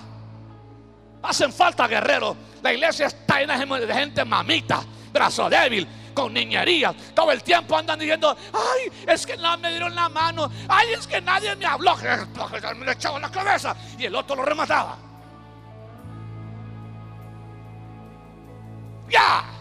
Hacen 1.23 1.52
falta 1.52 1.88
guerreros. 1.88 2.37
La 2.62 2.73
iglesia 2.73 3.06
está 3.06 3.40
llena 3.40 3.58
de 3.58 3.94
gente 3.94 4.25
mamita, 4.25 4.82
brazo 5.12 5.49
débil, 5.49 5.88
con 6.14 6.32
niñería. 6.32 6.94
Todo 7.14 7.32
el 7.32 7.42
tiempo 7.42 7.76
andan 7.76 7.99
diciendo, 7.99 8.37
ay, 8.52 8.92
es 9.06 9.26
que 9.26 9.37
no 9.37 9.56
me 9.58 9.70
dieron 9.70 9.94
la 9.94 10.08
mano. 10.08 10.50
Ay, 10.68 10.92
es 10.92 11.06
que 11.06 11.20
nadie 11.20 11.54
me 11.56 11.66
habló. 11.66 11.96
Me 12.76 12.87
le 12.87 12.92
echaba 12.92 13.18
la 13.18 13.30
cabeza. 13.30 13.75
Y 13.99 14.04
el 14.04 14.14
otro 14.14 14.37
lo 14.37 14.44
remataba. 14.44 14.99
Ya. 19.08 19.55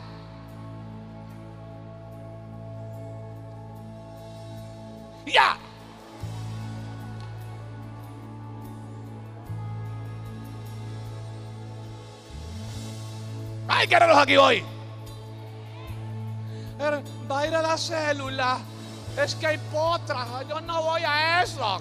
Hay 13.85 13.89
guerreros 13.89 14.17
aquí 14.17 14.35
hoy. 14.35 14.65
Va 17.31 17.39
a 17.39 17.47
ir 17.47 17.53
a 17.53 17.61
la 17.61 17.77
célula. 17.77 18.57
Es 19.15 19.35
que 19.35 19.45
hay 19.45 19.59
potras. 19.59 20.27
Yo 20.49 20.59
no 20.59 20.81
voy 20.81 21.03
a 21.05 21.43
eso. 21.43 21.79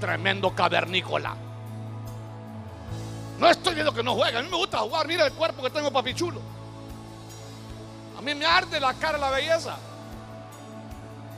Tremendo 0.00 0.52
cavernícola. 0.52 1.36
No 3.38 3.48
estoy 3.48 3.74
viendo 3.74 3.94
que 3.94 4.02
no 4.02 4.16
juega. 4.16 4.40
A 4.40 4.42
mí 4.42 4.48
me 4.48 4.56
gusta 4.56 4.78
jugar. 4.78 5.06
Mira 5.06 5.24
el 5.26 5.32
cuerpo 5.34 5.62
que 5.62 5.70
tengo, 5.70 5.92
papichulo. 5.92 6.40
A 8.18 8.22
mí 8.22 8.34
me 8.34 8.44
arde 8.44 8.80
la 8.80 8.92
cara 8.94 9.16
la 9.16 9.30
belleza. 9.30 9.76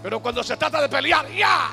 Pero 0.03 0.21
cuando 0.21 0.43
se 0.43 0.57
trata 0.57 0.81
de 0.81 0.89
pelear, 0.89 1.31
ya. 1.33 1.69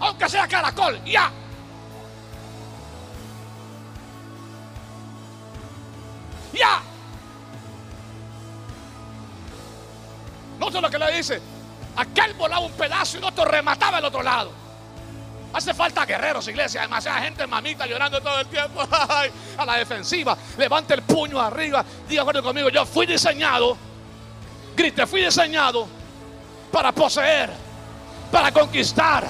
Aunque 0.00 0.30
sea 0.30 0.48
caracol, 0.48 0.98
ya. 1.04 1.30
Ya. 6.52 6.82
No 10.58 10.70
sé 10.70 10.80
lo 10.80 10.90
que 10.90 10.98
le 10.98 11.16
dice. 11.16 11.40
Aquel 11.96 12.34
volaba 12.34 12.64
un 12.64 12.72
pedazo 12.72 13.16
y 13.16 13.18
el 13.18 13.24
otro 13.24 13.44
remataba 13.44 13.98
el 13.98 14.04
otro 14.04 14.22
lado. 14.22 14.52
Hace 15.52 15.74
falta 15.74 16.06
guerreros, 16.06 16.48
iglesia. 16.48 16.82
Demasiada 16.82 17.20
gente 17.20 17.46
mamita 17.46 17.86
llorando 17.86 18.20
todo 18.20 18.40
el 18.40 18.46
tiempo. 18.46 18.80
a 19.58 19.66
la 19.66 19.74
defensiva. 19.76 20.36
Levante 20.56 20.94
el 20.94 21.02
puño 21.02 21.40
arriba. 21.40 21.84
Diga 22.08 22.24
conmigo. 22.24 22.68
Yo 22.70 22.86
fui 22.86 23.06
diseñado. 23.06 23.76
Grite, 24.74 25.06
fui 25.06 25.22
diseñado 25.22 25.86
para 26.70 26.92
poseer, 26.92 27.50
para 28.30 28.50
conquistar, 28.50 29.28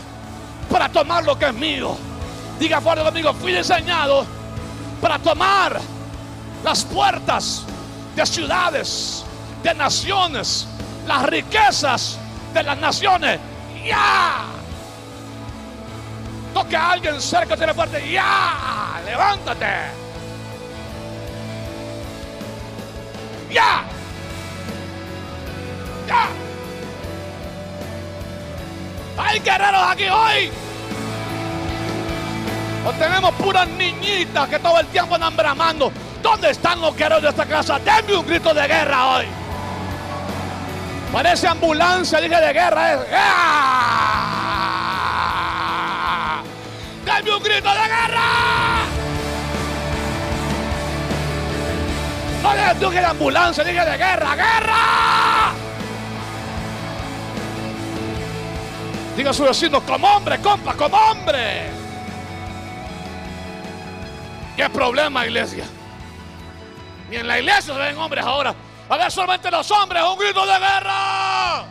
para 0.70 0.88
tomar 0.88 1.24
lo 1.24 1.36
que 1.36 1.46
es 1.46 1.54
mío. 1.54 1.96
Diga 2.60 2.80
fuerte 2.80 3.02
conmigo. 3.02 3.34
Fui 3.34 3.52
diseñado 3.52 4.24
para 5.00 5.18
tomar 5.18 5.80
las 6.64 6.84
puertas 6.84 7.64
de 8.14 8.26
ciudades, 8.26 9.24
de 9.62 9.74
naciones, 9.74 10.66
las 11.06 11.24
riquezas 11.24 12.18
de 12.52 12.62
las 12.62 12.78
naciones. 12.78 13.40
Ya. 13.84 14.44
Toque 16.54 16.76
a 16.76 16.92
alguien 16.92 17.20
cerca, 17.20 17.56
tiene 17.56 17.74
fuerte. 17.74 18.10
Ya. 18.10 19.00
Levántate. 19.04 19.66
Ya. 23.50 23.84
Ya. 26.06 26.28
Hay 29.18 29.38
guerreros 29.40 29.82
aquí 29.88 30.08
hoy. 30.08 30.50
O 32.84 32.92
tenemos 32.92 33.32
puras 33.34 33.68
niñitas 33.68 34.48
que 34.48 34.58
todo 34.58 34.80
el 34.80 34.86
tiempo 34.88 35.14
andan 35.14 35.36
bramando. 35.36 35.92
¿Dónde 36.22 36.50
están 36.50 36.80
los 36.80 36.96
guerreros 36.96 37.22
de 37.22 37.28
esta 37.30 37.44
casa? 37.46 37.78
Denme 37.80 38.14
un 38.14 38.26
grito 38.26 38.54
de 38.54 38.66
guerra 38.66 39.06
hoy. 39.08 39.26
Parece 41.12 41.48
ambulancia, 41.48 42.20
dije 42.20 42.40
de 42.40 42.52
guerra. 42.52 42.92
Es. 42.94 43.00
¡Ah! 43.12 44.52
Denme 47.04 47.36
un 47.36 47.42
grito 47.42 47.68
de 47.68 47.74
guerra. 47.74 48.22
No 52.42 52.88
dije 52.88 53.00
de 53.00 53.06
ambulancia, 53.06 53.64
dije 53.64 53.84
de 53.84 53.96
guerra, 53.96 54.34
guerra. 54.34 55.52
Diga 59.16 59.30
a 59.30 59.34
su 59.34 59.44
vecino, 59.44 59.80
como 59.82 60.08
hombre, 60.08 60.38
compa, 60.38 60.74
como 60.74 60.96
hombre. 60.96 61.70
¿Qué 64.56 64.68
problema, 64.70 65.26
iglesia? 65.26 65.64
Ni 67.12 67.18
en 67.18 67.28
la 67.28 67.38
iglesia 67.38 67.74
se 67.74 67.78
ven 67.78 67.98
hombres 67.98 68.24
ahora. 68.24 68.54
A 68.88 68.96
ver, 68.96 69.12
solamente 69.12 69.50
los 69.50 69.70
hombres, 69.70 70.02
un 70.02 70.18
grito 70.18 70.46
de 70.46 70.58
guerra. 70.58 71.64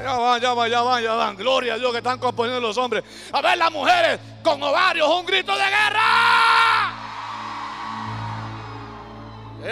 Ya 0.00 0.12
van, 0.16 0.40
ya 0.40 0.54
van, 0.54 0.70
ya 0.70 0.80
van, 0.82 1.02
ya 1.02 1.14
van. 1.14 1.36
Gloria 1.36 1.74
a 1.74 1.78
Dios 1.78 1.90
que 1.90 1.98
están 1.98 2.20
componiendo 2.20 2.60
los 2.60 2.78
hombres. 2.78 3.02
A 3.32 3.40
ver, 3.40 3.58
las 3.58 3.72
mujeres 3.72 4.20
con 4.44 4.62
ovarios, 4.62 5.08
un 5.08 5.26
grito 5.26 5.52
de 5.56 5.64
guerra. 5.64 6.92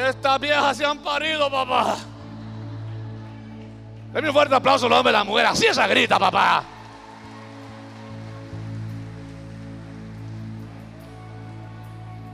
Estas 0.09 0.41
viejas 0.41 0.77
se 0.77 0.85
han 0.85 0.99
parido, 0.99 1.49
papá. 1.49 1.97
Denme 4.15 4.31
un 4.31 4.35
fuerte 4.35 4.57
aplauso 4.57 4.87
a 4.87 4.89
los 4.89 4.99
hombres 4.99 5.15
y 5.15 5.17
las 5.17 5.27
mujeres. 5.27 5.53
Así 5.53 5.67
esa 5.67 5.87
grita, 5.87 6.19
papá. 6.19 6.65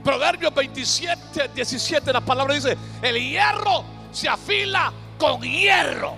Proverbios 0.05 0.53
27, 0.53 1.49
17, 1.55 2.13
la 2.13 2.21
palabra 2.21 2.53
dice, 2.53 2.77
el 3.01 3.15
hierro 3.15 3.83
se 4.11 4.29
afila 4.29 4.93
con 5.17 5.41
hierro. 5.41 6.15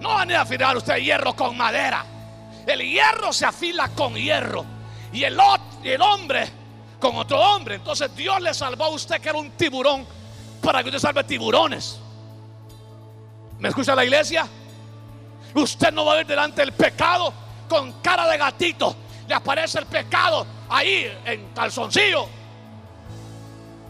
No 0.00 0.14
van 0.14 0.32
a 0.32 0.40
afilar 0.40 0.74
usted 0.74 0.96
hierro 0.96 1.36
con 1.36 1.54
madera. 1.54 2.06
El 2.66 2.80
hierro 2.80 3.30
se 3.30 3.44
afila 3.44 3.90
con 3.90 4.14
hierro. 4.14 4.64
Y 5.12 5.22
el, 5.22 5.38
el 5.84 6.00
hombre 6.00 6.48
con 6.98 7.14
otro 7.14 7.38
hombre. 7.42 7.74
Entonces 7.74 8.16
Dios 8.16 8.40
le 8.40 8.54
salvó 8.54 8.84
a 8.84 8.88
usted 8.88 9.20
que 9.20 9.28
era 9.28 9.36
un 9.36 9.50
tiburón 9.50 10.06
para 10.62 10.82
que 10.82 10.88
usted 10.88 11.00
salve 11.00 11.24
tiburones. 11.24 12.00
¿Me 13.58 13.68
escucha 13.68 13.94
la 13.94 14.06
iglesia? 14.06 14.48
Usted 15.54 15.92
no 15.92 16.06
va 16.06 16.14
a 16.14 16.20
ir 16.22 16.26
delante 16.26 16.62
del 16.62 16.72
pecado 16.72 17.34
con 17.68 18.00
cara 18.00 18.26
de 18.28 18.38
gatito. 18.38 18.96
Le 19.28 19.34
aparece 19.34 19.78
el 19.78 19.86
pecado 19.86 20.46
ahí 20.70 21.06
en 21.26 21.48
calzoncillo 21.48 22.26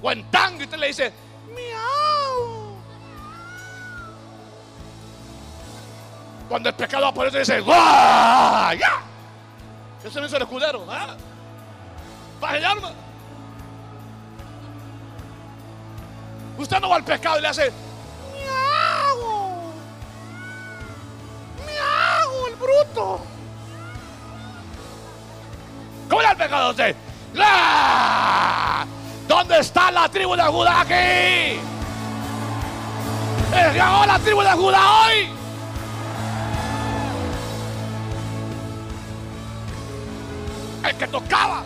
o 0.02 0.10
en 0.10 0.28
tango 0.32 0.60
y 0.60 0.64
usted 0.64 0.78
le 0.78 0.88
dice, 0.88 1.12
miau. 1.54 2.76
Cuando 6.48 6.68
el 6.70 6.74
pecado 6.74 7.06
aparece 7.06 7.38
dice, 7.38 7.60
¡guau! 7.60 8.74
¡Ya! 8.74 9.00
Ese 10.04 10.20
me 10.20 10.26
hizo 10.26 10.36
el 10.36 10.42
escudero. 10.42 10.82
¿eh? 10.92 11.06
Para 12.40 12.54
hallarme. 12.54 12.88
Usted 16.58 16.80
no 16.80 16.88
va 16.88 16.96
al 16.96 17.04
pecado 17.04 17.38
y 17.38 17.42
le 17.42 17.48
hace, 17.48 17.72
miau. 18.32 19.72
Miau, 21.64 22.46
el 22.48 22.56
bruto. 22.56 23.37
¿Cómo 26.08 26.20
era 26.20 26.32
el 26.32 26.36
pecado 26.36 26.70
usted? 26.70 26.96
¿Dónde 29.26 29.58
está 29.58 29.90
la 29.90 30.08
tribu 30.08 30.34
de 30.34 30.42
Judá 30.42 30.80
aquí? 30.80 31.60
¿Llegó 33.72 34.06
la 34.06 34.18
tribu 34.18 34.40
de 34.42 34.52
Judá 34.52 34.80
hoy? 35.02 35.28
El 40.84 40.96
que 40.96 41.06
tocaba, 41.08 41.64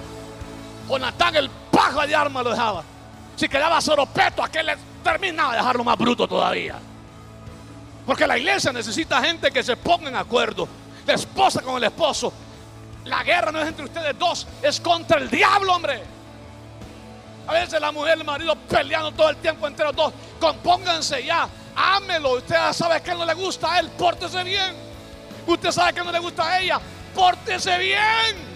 Jonatán 0.88 1.36
el 1.36 1.50
pajo 1.70 2.06
de 2.06 2.14
arma 2.14 2.42
lo 2.42 2.50
dejaba. 2.50 2.82
Si 3.36 3.48
quedaba 3.48 3.80
soropeto, 3.80 4.42
aquel 4.42 4.66
le 4.66 4.76
terminaba 5.04 5.52
de 5.52 5.58
dejarlo 5.58 5.84
más 5.84 5.96
bruto 5.96 6.26
todavía. 6.26 6.76
Porque 8.06 8.26
la 8.26 8.36
iglesia 8.36 8.72
necesita 8.72 9.22
gente 9.22 9.50
que 9.52 9.62
se 9.62 9.76
ponga 9.76 10.08
en 10.08 10.16
acuerdo. 10.16 10.68
La 11.06 11.14
esposa 11.14 11.60
con 11.62 11.76
el 11.76 11.84
esposo, 11.84 12.32
la 13.04 13.24
guerra 13.24 13.50
no 13.50 13.60
es 13.60 13.68
entre 13.68 13.84
ustedes 13.84 14.18
dos, 14.18 14.46
es 14.62 14.80
contra 14.80 15.18
el 15.18 15.28
diablo, 15.28 15.74
hombre. 15.74 16.02
A 17.46 17.52
veces 17.54 17.80
la 17.80 17.90
mujer 17.90 18.16
y 18.16 18.20
el 18.20 18.26
marido 18.26 18.54
peleando 18.54 19.10
todo 19.12 19.30
el 19.30 19.36
tiempo 19.36 19.66
entre 19.66 19.86
los 19.86 19.96
dos. 19.96 20.12
Compónganse 20.38 21.24
ya, 21.24 21.48
ámelo. 21.74 22.34
Usted 22.34 22.56
sabe 22.72 23.00
que 23.02 23.14
no 23.14 23.24
le 23.24 23.34
gusta 23.34 23.74
a 23.74 23.80
él, 23.80 23.90
pórtese 23.90 24.44
bien. 24.44 24.74
Usted 25.46 25.72
sabe 25.72 25.92
que 25.92 26.04
no 26.04 26.12
le 26.12 26.20
gusta 26.20 26.48
a 26.48 26.60
ella, 26.60 26.80
pórtese 27.14 27.76
bien. 27.78 28.52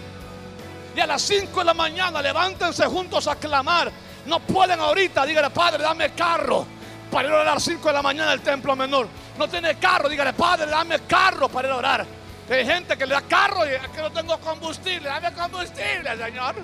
Y 0.95 0.99
a 0.99 1.05
las 1.05 1.21
5 1.23 1.59
de 1.59 1.65
la 1.65 1.73
mañana 1.73 2.21
levántense 2.21 2.85
juntos 2.85 3.27
a 3.27 3.35
clamar. 3.35 3.91
No 4.25 4.39
pueden 4.39 4.79
ahorita, 4.79 5.25
dígale, 5.25 5.49
Padre, 5.49 5.83
dame 5.83 6.13
carro 6.13 6.65
para 7.11 7.27
ir 7.27 7.33
a 7.33 7.37
orar 7.37 7.47
a 7.49 7.53
las 7.55 7.63
5 7.63 7.87
de 7.87 7.93
la 7.93 8.01
mañana 8.01 8.31
al 8.31 8.41
templo 8.41 8.75
menor. 8.75 9.07
No 9.37 9.47
tiene 9.47 9.75
carro, 9.75 10.07
dígale, 10.07 10.33
Padre, 10.33 10.67
dame 10.67 10.99
carro 11.01 11.49
para 11.49 11.67
ir 11.67 11.73
a 11.73 11.77
orar. 11.77 12.16
Hay 12.49 12.65
gente 12.65 12.97
que 12.97 13.05
le 13.05 13.13
da 13.13 13.21
carro 13.21 13.65
y 13.65 13.69
que 13.93 14.01
no 14.01 14.11
tengo 14.11 14.39
combustible. 14.39 15.09
Dame 15.09 15.33
combustible, 15.33 16.17
Señor. 16.17 16.55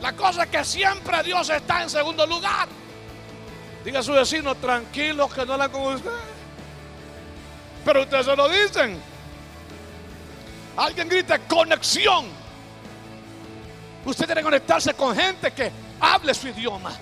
La 0.00 0.12
cosa 0.14 0.44
es 0.44 0.48
que 0.48 0.64
siempre 0.64 1.22
Dios 1.22 1.50
está 1.50 1.82
en 1.82 1.90
segundo 1.90 2.26
lugar. 2.26 2.68
Diga 3.84 4.00
a 4.00 4.02
su 4.02 4.12
vecino, 4.12 4.54
tranquilo 4.54 5.28
que 5.28 5.44
no 5.44 5.56
la 5.56 5.68
con 5.68 5.94
usted. 5.94 6.10
Pero 7.84 8.02
ustedes 8.02 8.26
se 8.26 8.36
lo 8.36 8.48
dicen. 8.48 9.00
Alguien 10.76 11.08
grita 11.08 11.38
conexión. 11.38 12.26
Usted 14.06 14.24
tiene 14.24 14.40
que 14.40 14.44
conectarse 14.44 14.94
con 14.94 15.14
gente 15.14 15.50
que 15.52 15.70
hable 16.00 16.32
su 16.32 16.48
idioma. 16.48 16.92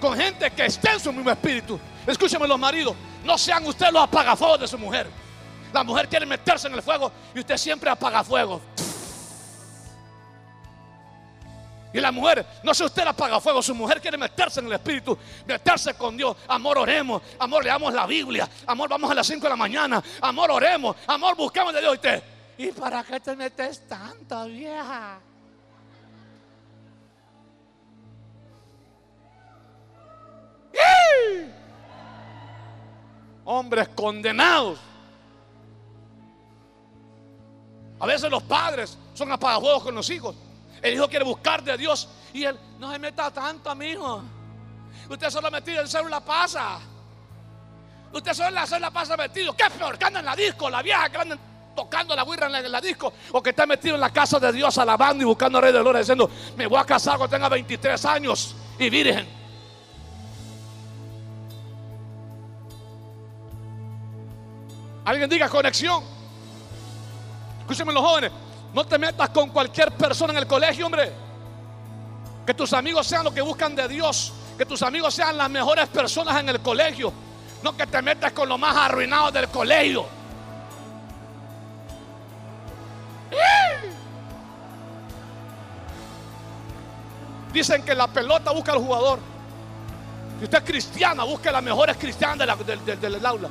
Con 0.00 0.16
gente 0.16 0.50
que 0.52 0.66
esté 0.66 0.92
en 0.92 1.00
su 1.00 1.12
mismo 1.12 1.30
espíritu. 1.30 1.80
Escúcheme 2.06 2.46
los 2.46 2.58
maridos. 2.58 2.94
No 3.24 3.36
sean 3.36 3.66
ustedes 3.66 3.92
los 3.92 4.04
apagafuegos 4.04 4.60
de 4.60 4.68
su 4.68 4.78
mujer. 4.78 5.23
La 5.74 5.82
mujer 5.82 6.08
quiere 6.08 6.24
meterse 6.24 6.68
en 6.68 6.74
el 6.74 6.82
fuego 6.82 7.10
y 7.34 7.40
usted 7.40 7.56
siempre 7.56 7.90
apaga 7.90 8.22
fuego. 8.22 8.60
Y 11.92 11.98
la 12.00 12.12
mujer, 12.12 12.46
no 12.62 12.72
sé 12.72 12.84
usted 12.84 13.04
apaga 13.04 13.40
fuego, 13.40 13.60
su 13.60 13.74
mujer 13.74 14.00
quiere 14.00 14.16
meterse 14.16 14.60
en 14.60 14.66
el 14.66 14.74
espíritu, 14.74 15.18
meterse 15.44 15.94
con 15.94 16.16
Dios. 16.16 16.36
Amor, 16.46 16.78
oremos. 16.78 17.22
Amor, 17.40 17.64
leamos 17.64 17.92
la 17.92 18.06
Biblia. 18.06 18.48
Amor, 18.68 18.88
vamos 18.88 19.10
a 19.10 19.14
las 19.14 19.26
5 19.26 19.42
de 19.42 19.48
la 19.48 19.56
mañana. 19.56 20.00
Amor, 20.20 20.52
oremos. 20.52 20.94
Amor, 21.08 21.36
buscamos 21.36 21.74
de 21.74 21.80
Dios. 21.80 21.92
Y 21.92 21.96
usted, 21.96 22.22
¿y 22.58 22.66
para 22.68 23.02
qué 23.02 23.18
te 23.18 23.34
metes 23.34 23.88
tanto, 23.88 24.44
vieja? 24.46 25.18
¡Y! 30.72 31.50
Hombres 33.44 33.88
condenados. 33.88 34.93
A 38.00 38.06
veces 38.06 38.30
los 38.30 38.42
padres 38.42 38.98
son 39.14 39.30
apagafuegos 39.32 39.82
con 39.82 39.94
los 39.94 40.08
hijos. 40.10 40.34
El 40.82 40.94
hijo 40.94 41.08
quiere 41.08 41.24
buscar 41.24 41.62
de 41.62 41.76
Dios 41.78 42.08
y 42.32 42.44
él 42.44 42.58
no 42.78 42.92
se 42.92 42.98
meta 42.98 43.30
tanto, 43.30 43.70
amigo. 43.70 44.22
Usted 45.08 45.30
solo 45.30 45.50
metido 45.50 45.80
en 45.80 45.88
célula 45.88 46.20
pasa. 46.20 46.78
Usted 48.12 48.32
solo 48.32 48.48
en 48.48 48.80
la 48.82 48.90
pasa 48.90 49.16
metido. 49.16 49.54
¿Qué 49.56 49.64
peor? 49.76 49.98
Que 49.98 50.04
anda 50.04 50.20
en 50.20 50.26
la 50.26 50.36
disco, 50.36 50.68
la 50.70 50.82
vieja 50.82 51.08
que 51.08 51.18
anda 51.18 51.38
tocando 51.74 52.14
la 52.14 52.24
guirra 52.24 52.46
en 52.46 52.70
la, 52.70 52.80
disco. 52.80 53.12
O 53.32 53.42
que 53.42 53.50
está 53.50 53.66
metido 53.66 53.94
en 53.94 54.00
la 54.00 54.10
casa 54.10 54.38
de 54.38 54.52
Dios 54.52 54.76
alabando 54.78 55.22
y 55.22 55.26
buscando 55.26 55.58
a 55.58 55.60
Rey 55.60 55.72
de 55.72 55.80
Gloria 55.80 56.00
diciendo, 56.00 56.30
me 56.56 56.66
voy 56.66 56.78
a 56.78 56.84
casar 56.84 57.16
cuando 57.16 57.34
tenga 57.34 57.48
23 57.48 58.04
años 58.04 58.54
y 58.78 58.90
virgen. 58.90 59.26
Alguien 65.04 65.28
diga 65.28 65.48
conexión. 65.48 66.02
Escúcheme 67.64 67.94
los 67.94 68.02
jóvenes. 68.02 68.30
No 68.74 68.84
te 68.84 68.98
metas 68.98 69.30
con 69.30 69.48
cualquier 69.48 69.90
persona 69.92 70.34
en 70.34 70.40
el 70.40 70.46
colegio, 70.46 70.84
hombre. 70.84 71.10
Que 72.44 72.52
tus 72.52 72.74
amigos 72.74 73.06
sean 73.06 73.24
los 73.24 73.32
que 73.32 73.40
buscan 73.40 73.74
de 73.74 73.88
Dios. 73.88 74.34
Que 74.58 74.66
tus 74.66 74.82
amigos 74.82 75.14
sean 75.14 75.38
las 75.38 75.48
mejores 75.48 75.88
personas 75.88 76.38
en 76.38 76.50
el 76.50 76.60
colegio. 76.60 77.10
No 77.62 77.74
que 77.74 77.86
te 77.86 78.02
metas 78.02 78.32
con 78.32 78.48
los 78.48 78.58
más 78.58 78.76
arruinados 78.76 79.32
del 79.32 79.48
colegio. 79.48 80.06
Dicen 87.50 87.82
que 87.82 87.94
la 87.94 88.08
pelota 88.08 88.50
busca 88.50 88.72
al 88.72 88.78
jugador. 88.78 89.20
Si 90.38 90.44
usted 90.44 90.58
es 90.58 90.64
cristiana, 90.64 91.24
busque 91.24 91.50
las 91.50 91.62
mejores 91.62 91.96
cristianas 91.96 92.46
del 93.00 93.24
aula. 93.24 93.48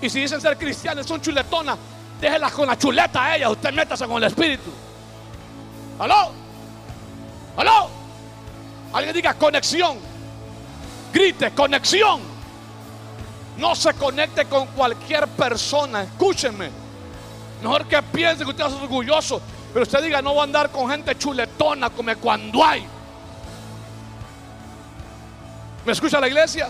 Y 0.00 0.10
si 0.10 0.20
dicen 0.20 0.40
ser 0.40 0.58
cristianas, 0.58 1.06
son 1.06 1.20
chuletonas, 1.20 1.78
déjelas 2.20 2.52
con 2.52 2.66
la 2.66 2.78
chuleta 2.78 3.24
a 3.24 3.36
ellas. 3.36 3.50
Usted 3.50 3.72
métase 3.72 4.06
con 4.06 4.16
el 4.18 4.24
espíritu. 4.24 4.70
¿Aló? 5.98 6.32
¿Aló? 7.56 7.90
Alguien 8.92 9.14
diga 9.14 9.34
conexión. 9.34 9.98
Grite, 11.12 11.50
conexión. 11.52 12.20
No 13.56 13.74
se 13.74 13.94
conecte 13.94 14.46
con 14.46 14.66
cualquier 14.68 15.28
persona. 15.28 16.02
Escúchenme. 16.02 16.70
Mejor 17.62 17.86
que 17.86 18.02
piense 18.02 18.44
que 18.44 18.50
usted 18.50 18.66
es 18.66 18.72
orgulloso. 18.72 19.40
Pero 19.72 19.82
usted 19.82 20.02
diga, 20.02 20.22
no 20.22 20.32
voy 20.32 20.40
a 20.40 20.44
andar 20.44 20.70
con 20.70 20.88
gente 20.88 21.16
chuletona 21.16 21.90
como 21.90 22.14
cuando 22.16 22.64
hay. 22.64 22.86
¿Me 25.84 25.92
escucha 25.92 26.20
la 26.20 26.28
iglesia? 26.28 26.68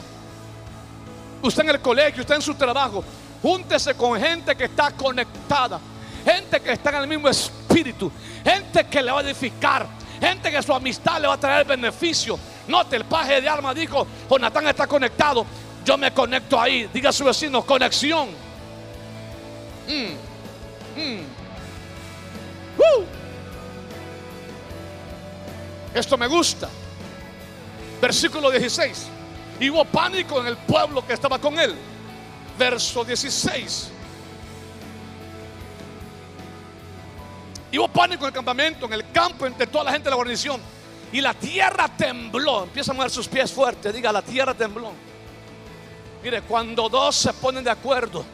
Usted 1.43 1.63
en 1.63 1.71
el 1.71 1.81
colegio, 1.81 2.23
usted 2.23 2.37
en 2.37 2.43
su 2.43 2.55
trabajo. 2.55 3.05
Júntese 3.45 3.95
con 3.95 4.19
gente 4.19 4.57
que 4.57 4.65
está 4.65 4.91
conectada. 4.93 5.79
Gente 6.25 6.63
que 6.63 6.73
está 6.73 6.89
en 6.89 6.97
el 7.03 7.07
mismo 7.07 7.29
espíritu. 7.29 8.11
Gente 8.43 8.87
que 8.87 9.03
le 9.03 9.13
va 9.13 9.21
a 9.21 9.23
edificar. 9.23 9.87
Gente 10.19 10.51
que 10.51 10.63
su 10.63 10.73
amistad 10.73 11.21
le 11.21 11.29
va 11.29 11.35
a 11.35 11.39
traer 11.39 11.67
beneficio. 11.67 12.39
Note, 12.67 12.97
el 12.97 13.05
paje 13.05 13.43
de 13.43 13.49
arma 13.51 13.75
dijo, 13.75 14.07
Jonathan 14.31 14.69
está 14.69 14.87
conectado. 14.87 15.45
Yo 15.85 15.99
me 15.99 16.11
conecto 16.15 16.59
ahí. 16.59 16.89
Diga 16.91 17.11
a 17.11 17.13
su 17.13 17.23
vecino, 17.23 17.61
conexión. 17.67 18.31
Mm. 19.89 21.25
Esto 25.93 26.17
me 26.17 26.29
gusta. 26.29 26.71
Versículo 28.01 28.51
16. 28.51 29.07
Y 29.61 29.69
hubo 29.69 29.85
pánico 29.85 30.41
en 30.41 30.47
el 30.47 30.57
pueblo 30.57 31.07
que 31.07 31.13
estaba 31.13 31.39
con 31.39 31.59
él. 31.59 31.77
Verso 32.59 33.05
16. 33.05 33.91
Y 37.73 37.79
hubo 37.79 37.89
pánico 37.89 38.25
en 38.25 38.29
el 38.29 38.35
campamento, 38.35 38.87
en 38.87 38.93
el 38.93 39.11
campo, 39.11 39.47
entre 39.47 39.67
toda 39.67 39.85
la 39.85 39.93
gente 39.93 40.05
de 40.05 40.11
la 40.11 40.17
guarnición. 40.17 40.61
Y 41.13 41.21
la 41.21 41.35
tierra 41.35 41.89
tembló. 41.89 42.65
Empieza 42.65 42.93
a 42.93 42.95
mover 42.95 43.11
sus 43.11 43.27
pies 43.27 43.53
fuertes. 43.53 43.93
Diga, 43.93 44.13
la 44.13 44.23
tierra 44.23 44.55
tembló. 44.55 44.93
Mire, 46.23 46.43
cuando 46.43 46.89
dos 46.89 47.17
se 47.17 47.33
ponen 47.33 47.65
de 47.65 47.71
acuerdo, 47.71 48.25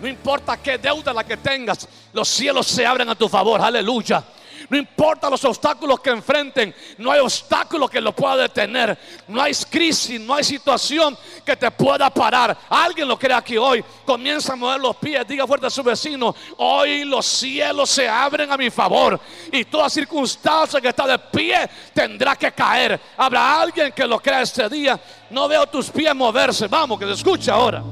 no 0.00 0.06
importa 0.06 0.56
qué 0.56 0.78
deuda 0.78 1.12
la 1.12 1.24
que 1.24 1.36
tengas, 1.36 1.88
los 2.12 2.28
cielos 2.28 2.66
se 2.66 2.86
abren 2.86 3.08
a 3.08 3.14
tu 3.14 3.28
favor. 3.28 3.60
Aleluya. 3.60 4.22
No 4.70 4.76
importa 4.76 5.30
los 5.30 5.42
obstáculos 5.46 5.98
que 6.00 6.10
enfrenten, 6.10 6.74
no 6.98 7.10
hay 7.10 7.20
obstáculo 7.20 7.88
que 7.88 8.02
lo 8.02 8.14
pueda 8.14 8.36
detener. 8.36 8.98
No 9.26 9.40
hay 9.40 9.54
crisis, 9.54 10.20
no 10.20 10.34
hay 10.34 10.44
situación 10.44 11.16
que 11.44 11.56
te 11.56 11.70
pueda 11.70 12.10
parar. 12.10 12.56
Alguien 12.68 13.08
lo 13.08 13.18
cree 13.18 13.34
aquí 13.34 13.56
hoy. 13.56 13.82
Comienza 14.04 14.52
a 14.52 14.56
mover 14.56 14.78
los 14.78 14.96
pies. 14.96 15.26
Diga 15.26 15.46
fuerte 15.46 15.68
a 15.68 15.70
su 15.70 15.82
vecino: 15.82 16.34
Hoy 16.58 17.04
los 17.04 17.24
cielos 17.24 17.88
se 17.88 18.06
abren 18.06 18.52
a 18.52 18.58
mi 18.58 18.68
favor. 18.68 19.18
Y 19.50 19.64
toda 19.64 19.88
circunstancia 19.88 20.82
que 20.82 20.88
está 20.88 21.06
de 21.06 21.18
pie 21.18 21.68
tendrá 21.94 22.36
que 22.36 22.52
caer. 22.52 23.00
Habrá 23.16 23.62
alguien 23.62 23.90
que 23.92 24.06
lo 24.06 24.20
crea 24.20 24.42
este 24.42 24.68
día. 24.68 25.00
No 25.30 25.48
veo 25.48 25.66
tus 25.66 25.88
pies 25.88 26.14
moverse. 26.14 26.68
Vamos, 26.68 26.98
que 26.98 27.06
te 27.06 27.12
escuche 27.12 27.50
ahora. 27.50 27.82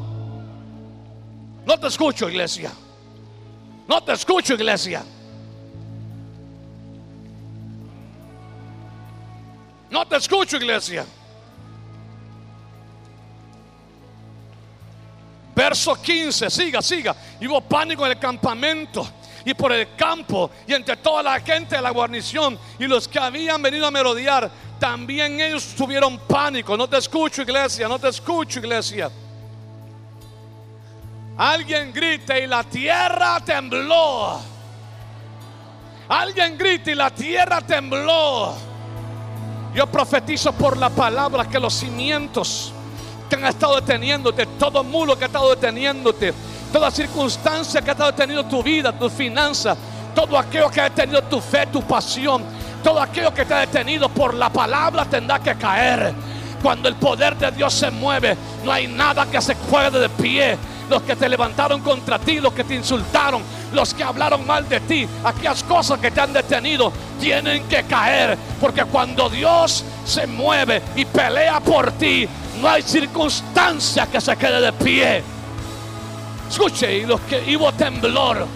No 1.64 1.80
te 1.80 1.86
escucho, 1.86 2.28
iglesia. 2.28 2.70
No 3.88 4.02
te 4.02 4.12
escucho, 4.12 4.52
iglesia. 4.52 5.02
No 9.90 10.07
te 10.07 10.16
escucho, 10.16 10.57
iglesia. 10.57 11.07
Verso 15.55 15.94
15, 15.94 16.51
siga, 16.51 16.83
siga. 16.83 17.16
Y 17.40 17.46
hubo 17.46 17.62
pánico 17.62 18.05
en 18.05 18.12
el 18.12 18.18
campamento 18.18 19.09
y 19.42 19.55
por 19.55 19.72
el 19.72 19.94
campo 19.94 20.51
y 20.66 20.75
entre 20.75 20.96
toda 20.96 21.22
la 21.22 21.40
gente 21.40 21.77
de 21.77 21.83
la 21.83 21.90
guarnición 21.90 22.59
y 22.79 22.87
los 22.87 23.09
que 23.09 23.18
habían 23.18 23.62
venido 23.62 23.87
a 23.87 23.90
merodear. 23.90 24.51
También 24.79 25.40
ellos 25.40 25.75
tuvieron 25.75 26.18
pánico. 26.18 26.77
No 26.77 26.87
te 26.87 26.99
escucho, 26.99 27.40
iglesia. 27.40 27.88
No 27.88 27.99
te 27.99 28.09
escucho, 28.09 28.59
iglesia. 28.59 29.11
Alguien 31.38 31.92
grite 31.92 32.44
y 32.44 32.46
la 32.46 32.62
tierra 32.64 33.40
tembló. 33.40 34.40
Alguien 36.09 36.59
grite 36.59 36.92
y 36.92 36.94
la 36.94 37.11
tierra 37.11 37.61
tembló. 37.62 38.65
Yo 39.76 39.86
profetizo 39.86 40.54
por 40.54 40.78
la 40.78 40.88
palabra 40.88 41.44
que 41.44 41.60
los 41.60 41.74
cimientos 41.74 42.72
que 43.28 43.36
han 43.36 43.44
estado 43.44 43.78
deteniéndote, 43.78 44.46
todo 44.58 44.82
mulo 44.82 45.18
que 45.18 45.24
ha 45.24 45.26
estado 45.26 45.50
deteniéndote, 45.50 46.32
toda 46.72 46.90
circunstancia 46.90 47.82
que 47.82 47.90
ha 47.90 47.92
estado 47.92 48.10
deteniendo 48.10 48.46
tu 48.46 48.62
vida, 48.62 48.98
tu 48.98 49.10
finanza, 49.10 49.76
todo 50.14 50.38
aquello 50.38 50.70
que 50.70 50.80
ha 50.80 50.84
detenido 50.84 51.20
tu 51.24 51.42
fe, 51.42 51.66
tu 51.66 51.82
pasión, 51.82 52.42
todo 52.82 52.98
aquello 52.98 53.34
que 53.34 53.44
te 53.44 53.52
ha 53.52 53.58
detenido 53.58 54.08
por 54.08 54.32
la 54.32 54.48
palabra 54.48 55.04
tendrá 55.04 55.40
que 55.40 55.54
caer. 55.56 56.14
Cuando 56.62 56.88
el 56.88 56.94
poder 56.94 57.36
de 57.36 57.50
Dios 57.50 57.74
se 57.74 57.90
mueve, 57.90 58.34
no 58.64 58.72
hay 58.72 58.86
nada 58.86 59.26
que 59.26 59.42
se 59.42 59.56
juegue 59.56 59.98
de 59.98 60.08
pie 60.08 60.56
los 60.88 61.03
que 61.03 61.16
te 61.16 61.29
levantaron 61.29 61.81
contra 61.81 62.18
ti, 62.18 62.40
los 62.40 62.53
que 62.53 62.64
te 62.64 62.75
insultaron, 62.75 63.42
los 63.72 63.94
que 63.94 64.05
hablaron 64.05 64.46
mal 64.46 64.68
de 64.68 64.81
ti, 64.81 65.07
aquellas 65.25 65.62
cosas 65.64 65.99
que 65.99 66.11
te 66.11 66.20
han 66.20 66.33
detenido, 66.33 66.92
tienen 67.20 67.64
que 67.68 67.85
caer. 67.85 68.37
Porque 68.61 68.85
cuando 68.85 69.29
Dios 69.29 69.85
se 70.05 70.27
mueve 70.27 70.83
y 70.94 71.05
pelea 71.05 71.61
por 71.61 71.92
ti, 71.92 72.29
no 72.61 72.68
hay 72.68 72.83
circunstancia 72.83 74.07
que 74.07 74.20
se 74.20 74.37
quede 74.37 74.61
de 74.61 74.72
pie. 74.72 75.22
Escuche, 76.49 76.99
y 76.99 77.07
los 77.07 77.20
que 77.22 77.57
hubo 77.57 77.72
temblor, 77.72 78.46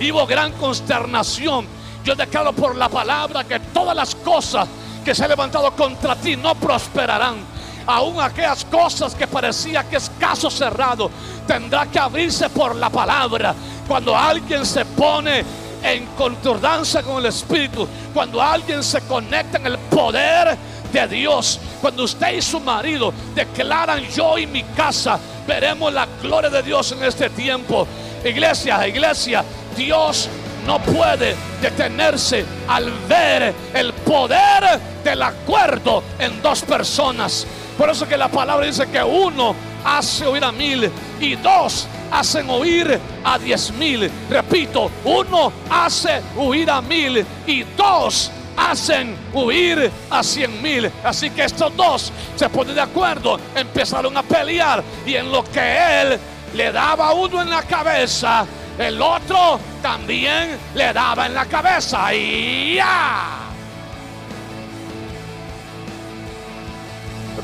hubo 0.00 0.26
gran 0.26 0.52
consternación. 0.52 1.66
Yo 2.04 2.14
declaro 2.14 2.52
por 2.52 2.76
la 2.76 2.88
palabra 2.88 3.44
que 3.44 3.60
todas 3.60 3.96
las 3.96 4.14
cosas 4.14 4.68
que 5.04 5.14
se 5.14 5.24
han 5.24 5.30
levantado 5.30 5.70
contra 5.72 6.14
ti 6.16 6.36
no 6.36 6.54
prosperarán 6.54 7.52
aún 7.86 8.20
aquellas 8.20 8.64
cosas 8.64 9.14
que 9.14 9.26
parecía 9.26 9.84
que 9.84 9.96
es 9.96 10.10
caso 10.18 10.50
cerrado, 10.50 11.10
tendrá 11.46 11.86
que 11.86 11.98
abrirse 11.98 12.48
por 12.50 12.74
la 12.76 12.90
palabra. 12.90 13.54
Cuando 13.86 14.16
alguien 14.16 14.64
se 14.64 14.84
pone 14.84 15.44
en 15.82 16.06
concordancia 16.16 17.02
con 17.02 17.18
el 17.18 17.26
Espíritu, 17.26 17.86
cuando 18.14 18.40
alguien 18.40 18.82
se 18.82 19.00
conecta 19.02 19.58
en 19.58 19.66
el 19.66 19.78
poder 19.78 20.56
de 20.92 21.08
Dios, 21.08 21.58
cuando 21.80 22.04
usted 22.04 22.34
y 22.34 22.42
su 22.42 22.60
marido 22.60 23.12
declaran 23.34 24.02
yo 24.08 24.38
y 24.38 24.46
mi 24.46 24.62
casa, 24.62 25.18
veremos 25.46 25.92
la 25.92 26.06
gloria 26.20 26.50
de 26.50 26.62
Dios 26.62 26.92
en 26.92 27.02
este 27.04 27.30
tiempo. 27.30 27.86
Iglesia, 28.24 28.86
iglesia, 28.86 29.44
Dios 29.76 30.28
no 30.66 30.78
puede 30.78 31.34
detenerse 31.60 32.44
al 32.68 32.90
ver 33.08 33.52
el 33.74 33.92
poder 33.92 34.78
del 35.02 35.22
acuerdo 35.22 36.02
en 36.18 36.40
dos 36.40 36.62
personas. 36.62 37.46
Por 37.82 37.90
eso 37.90 38.06
que 38.06 38.16
la 38.16 38.28
palabra 38.28 38.64
dice 38.64 38.86
que 38.86 39.02
uno 39.02 39.56
hace 39.84 40.24
oír 40.24 40.44
a 40.44 40.52
mil 40.52 40.88
y 41.18 41.34
dos 41.34 41.88
hacen 42.12 42.48
oír 42.48 42.96
a 43.24 43.36
diez 43.40 43.72
mil. 43.72 44.08
Repito, 44.30 44.88
uno 45.02 45.52
hace 45.68 46.22
huir 46.36 46.70
a 46.70 46.80
mil 46.80 47.26
y 47.44 47.64
dos 47.76 48.30
hacen 48.56 49.16
huir 49.32 49.90
a 50.08 50.22
cien 50.22 50.62
mil. 50.62 50.92
Así 51.02 51.30
que 51.30 51.42
estos 51.42 51.76
dos 51.76 52.12
se 52.36 52.48
ponen 52.50 52.76
de 52.76 52.82
acuerdo, 52.82 53.40
empezaron 53.52 54.16
a 54.16 54.22
pelear 54.22 54.80
y 55.04 55.16
en 55.16 55.32
lo 55.32 55.42
que 55.42 56.02
él 56.02 56.20
le 56.54 56.70
daba 56.70 57.12
uno 57.14 57.42
en 57.42 57.50
la 57.50 57.64
cabeza, 57.64 58.46
el 58.78 59.02
otro 59.02 59.58
también 59.82 60.56
le 60.76 60.92
daba 60.92 61.26
en 61.26 61.34
la 61.34 61.46
cabeza. 61.46 62.14
Y 62.14 62.76
ya. 62.76 63.51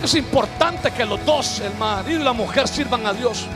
Es 0.03 0.15
importante 0.15 0.93
que 0.93 1.05
los 1.05 1.25
dos, 1.25 1.61
el 1.61 1.75
marido 1.75 2.21
y 2.21 2.25
la 2.25 2.33
mujer, 2.33 2.69
sirvan 2.69 3.05
a 3.07 3.13
Dios. 3.13 3.47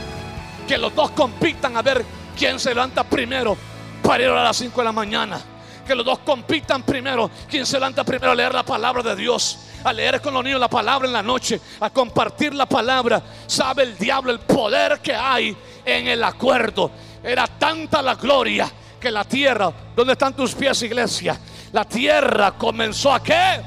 Que 0.67 0.77
los 0.77 0.93
dos 0.93 1.11
compitan 1.11 1.77
a 1.77 1.81
ver 1.81 2.05
quién 2.37 2.59
se 2.59 2.69
levanta 2.69 3.03
primero 3.03 3.57
para 4.01 4.23
ir 4.23 4.29
a 4.29 4.43
las 4.43 4.57
5 4.57 4.81
de 4.81 4.85
la 4.85 4.91
mañana. 4.91 5.41
Que 5.87 5.95
los 5.95 6.05
dos 6.05 6.19
compitan 6.19 6.83
primero. 6.83 7.29
Quién 7.49 7.65
se 7.65 7.77
levanta 7.77 8.03
primero 8.03 8.31
a 8.31 8.35
leer 8.35 8.53
la 8.53 8.63
palabra 8.63 9.01
de 9.03 9.15
Dios. 9.15 9.59
A 9.83 9.91
leer 9.91 10.21
con 10.21 10.33
los 10.33 10.43
niños 10.43 10.59
la 10.59 10.69
palabra 10.69 11.07
en 11.07 11.13
la 11.13 11.23
noche. 11.23 11.59
A 11.79 11.89
compartir 11.89 12.53
la 12.53 12.65
palabra. 12.65 13.21
Sabe 13.47 13.83
el 13.83 13.97
diablo 13.97 14.31
el 14.31 14.39
poder 14.39 14.99
que 14.99 15.15
hay 15.15 15.55
en 15.85 16.07
el 16.07 16.23
acuerdo. 16.23 16.91
Era 17.23 17.47
tanta 17.47 18.01
la 18.01 18.15
gloria 18.15 18.69
que 18.99 19.11
la 19.11 19.23
tierra, 19.25 19.71
donde 19.95 20.13
están 20.13 20.33
tus 20.33 20.55
pies, 20.55 20.81
iglesia? 20.81 21.37
La 21.73 21.83
tierra 21.83 22.51
comenzó 22.51 23.13
a 23.13 23.21
qué? 23.21 23.61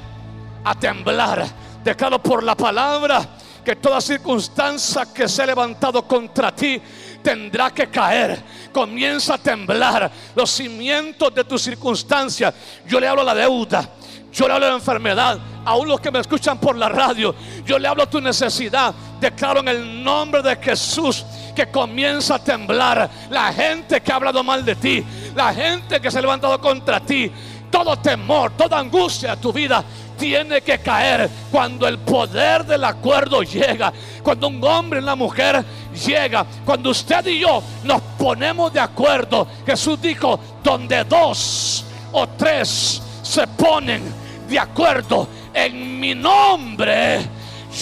A 0.65 0.75
temblar 0.75 1.66
Declaro 1.87 2.20
por 2.20 2.42
la 2.42 2.57
palabra 2.57 3.25
que 3.64 3.77
toda 3.77 4.01
circunstancia 4.01 5.07
que 5.14 5.29
se 5.29 5.44
ha 5.44 5.46
levantado 5.46 6.03
contra 6.03 6.51
ti 6.51 6.83
tendrá 7.22 7.70
que 7.70 7.87
caer. 7.87 8.42
Comienza 8.72 9.35
a 9.35 9.38
temblar 9.38 10.11
los 10.35 10.51
cimientos 10.51 11.33
de 11.33 11.44
tu 11.44 11.57
circunstancia. 11.57 12.53
Yo 12.88 12.99
le 12.99 13.07
hablo 13.07 13.22
la 13.22 13.37
deuda. 13.37 13.88
Yo 14.33 14.49
le 14.49 14.55
hablo 14.55 14.68
la 14.68 14.75
enfermedad. 14.75 15.38
Aún 15.64 15.87
los 15.87 16.01
que 16.01 16.11
me 16.11 16.18
escuchan 16.18 16.59
por 16.59 16.77
la 16.77 16.88
radio. 16.88 17.37
Yo 17.64 17.79
le 17.79 17.87
hablo 17.87 18.09
tu 18.09 18.20
necesidad. 18.20 18.92
Declaro 19.20 19.61
en 19.61 19.68
el 19.68 20.03
nombre 20.03 20.42
de 20.42 20.57
Jesús 20.57 21.25
que 21.55 21.70
comienza 21.70 22.35
a 22.35 22.42
temblar. 22.42 23.09
La 23.31 23.53
gente 23.53 24.01
que 24.01 24.11
ha 24.11 24.16
hablado 24.16 24.42
mal 24.42 24.64
de 24.64 24.75
ti. 24.75 25.05
La 25.37 25.55
gente 25.55 26.01
que 26.01 26.11
se 26.11 26.18
ha 26.18 26.20
levantado 26.20 26.61
contra 26.61 26.99
ti. 26.99 27.31
Todo 27.70 27.96
temor, 27.96 28.53
toda 28.57 28.79
angustia 28.79 29.37
de 29.37 29.42
tu 29.42 29.53
vida 29.53 29.85
tiene 30.17 30.61
que 30.61 30.79
caer 30.79 31.29
cuando 31.51 31.87
el 31.87 31.99
poder 31.99 32.65
del 32.65 32.85
acuerdo 32.85 33.43
llega, 33.43 33.93
cuando 34.23 34.49
un 34.49 34.63
hombre 34.65 35.01
y 35.01 35.03
una 35.03 35.17
mujer 35.17 35.65
llega, 36.07 36.47
cuando 36.65 36.91
usted 36.91 37.27
y 37.27 37.41
yo 37.41 37.63
nos 37.85 38.01
ponemos 38.19 38.73
de 38.73 38.81
acuerdo. 38.81 39.47
Jesús 39.65 40.01
dijo, 40.01 40.39
donde 40.63 41.05
dos 41.05 41.85
o 42.13 42.27
tres 42.29 43.03
se 43.23 43.47
ponen 43.47 44.03
de 44.49 44.59
acuerdo 44.59 45.29
en 45.53 45.99
mi 46.01 46.15
nombre, 46.15 47.21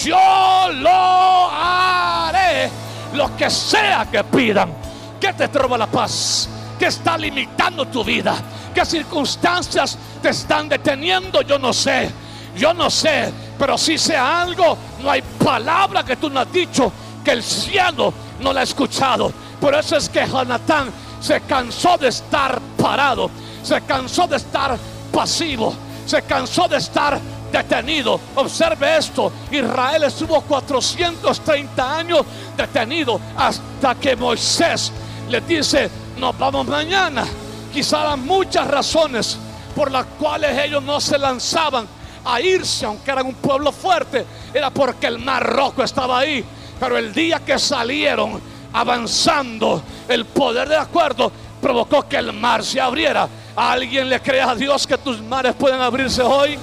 yo 0.03 0.69
lo 0.73 1.49
haré, 1.51 2.69
lo 3.13 3.35
que 3.35 3.49
sea 3.49 4.07
que 4.11 4.23
pidan. 4.23 4.73
¿Qué 5.19 5.33
te 5.33 5.47
trova 5.47 5.77
la 5.77 5.87
paz? 5.87 6.49
¿Qué 6.77 6.87
está 6.87 7.17
limitando 7.17 7.87
tu 7.87 8.03
vida? 8.03 8.35
¿Qué 8.73 8.85
circunstancias 8.85 9.97
te 10.21 10.29
están 10.29 10.67
deteniendo? 10.67 11.41
Yo 11.41 11.57
no 11.57 11.71
sé. 11.71 12.11
Yo 12.55 12.73
no 12.73 12.89
sé. 12.89 13.31
Pero 13.57 13.77
si 13.77 13.97
sea 13.97 14.41
algo, 14.41 14.77
no 15.01 15.09
hay 15.09 15.21
palabra 15.21 16.03
que 16.03 16.15
tú 16.15 16.29
no 16.29 16.39
has 16.39 16.51
dicho 16.51 16.91
que 17.23 17.31
el 17.31 17.43
cielo 17.43 18.13
no 18.39 18.53
la 18.53 18.61
ha 18.61 18.63
escuchado. 18.63 19.31
Por 19.59 19.73
eso 19.73 19.97
es 19.97 20.09
que 20.09 20.25
Jonatán 20.27 20.91
se 21.19 21.41
cansó 21.41 21.97
de 21.97 22.09
estar 22.09 22.59
parado. 22.77 23.29
Se 23.63 23.81
cansó 23.81 24.27
de 24.27 24.37
estar 24.37 24.77
pasivo. 25.11 25.73
Se 26.05 26.21
cansó 26.23 26.67
de 26.67 26.77
estar 26.77 27.19
detenido. 27.51 28.19
Observe 28.35 28.97
esto. 28.97 29.31
Israel 29.51 30.03
estuvo 30.03 30.41
430 30.41 31.97
años 31.97 32.25
detenido 32.57 33.19
hasta 33.37 33.95
que 33.95 34.15
Moisés 34.15 34.91
le 35.29 35.41
dice, 35.41 35.89
nos 36.17 36.37
vamos 36.37 36.67
mañana. 36.67 37.25
Quizá 37.73 38.15
muchas 38.15 38.67
razones 38.67 39.37
por 39.75 39.91
las 39.91 40.05
cuales 40.19 40.57
ellos 40.63 40.83
no 40.83 41.01
se 41.01 41.17
lanzaban 41.17 41.87
a 42.25 42.41
irse, 42.41 42.85
aunque 42.85 43.11
eran 43.11 43.27
un 43.27 43.35
pueblo 43.35 43.71
fuerte. 43.71 44.25
Era 44.53 44.69
porque 44.71 45.07
el 45.07 45.19
mar 45.19 45.43
rojo 45.45 45.83
estaba 45.83 46.19
ahí. 46.19 46.43
Pero 46.79 46.97
el 46.97 47.13
día 47.13 47.39
que 47.39 47.57
salieron 47.59 48.41
avanzando, 48.73 49.81
el 50.07 50.25
poder 50.25 50.67
de 50.67 50.77
acuerdo 50.77 51.31
provocó 51.61 52.07
que 52.07 52.17
el 52.17 52.33
mar 52.33 52.63
se 52.63 52.81
abriera. 52.81 53.29
¿A 53.55 53.71
alguien 53.71 54.09
le 54.09 54.21
cree 54.21 54.41
a 54.41 54.53
Dios 54.53 54.85
que 54.85 54.97
tus 54.97 55.21
mares 55.21 55.53
pueden 55.55 55.79
abrirse 55.79 56.21
hoy? 56.21 56.57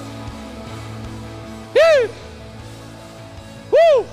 Uh. 3.71 4.03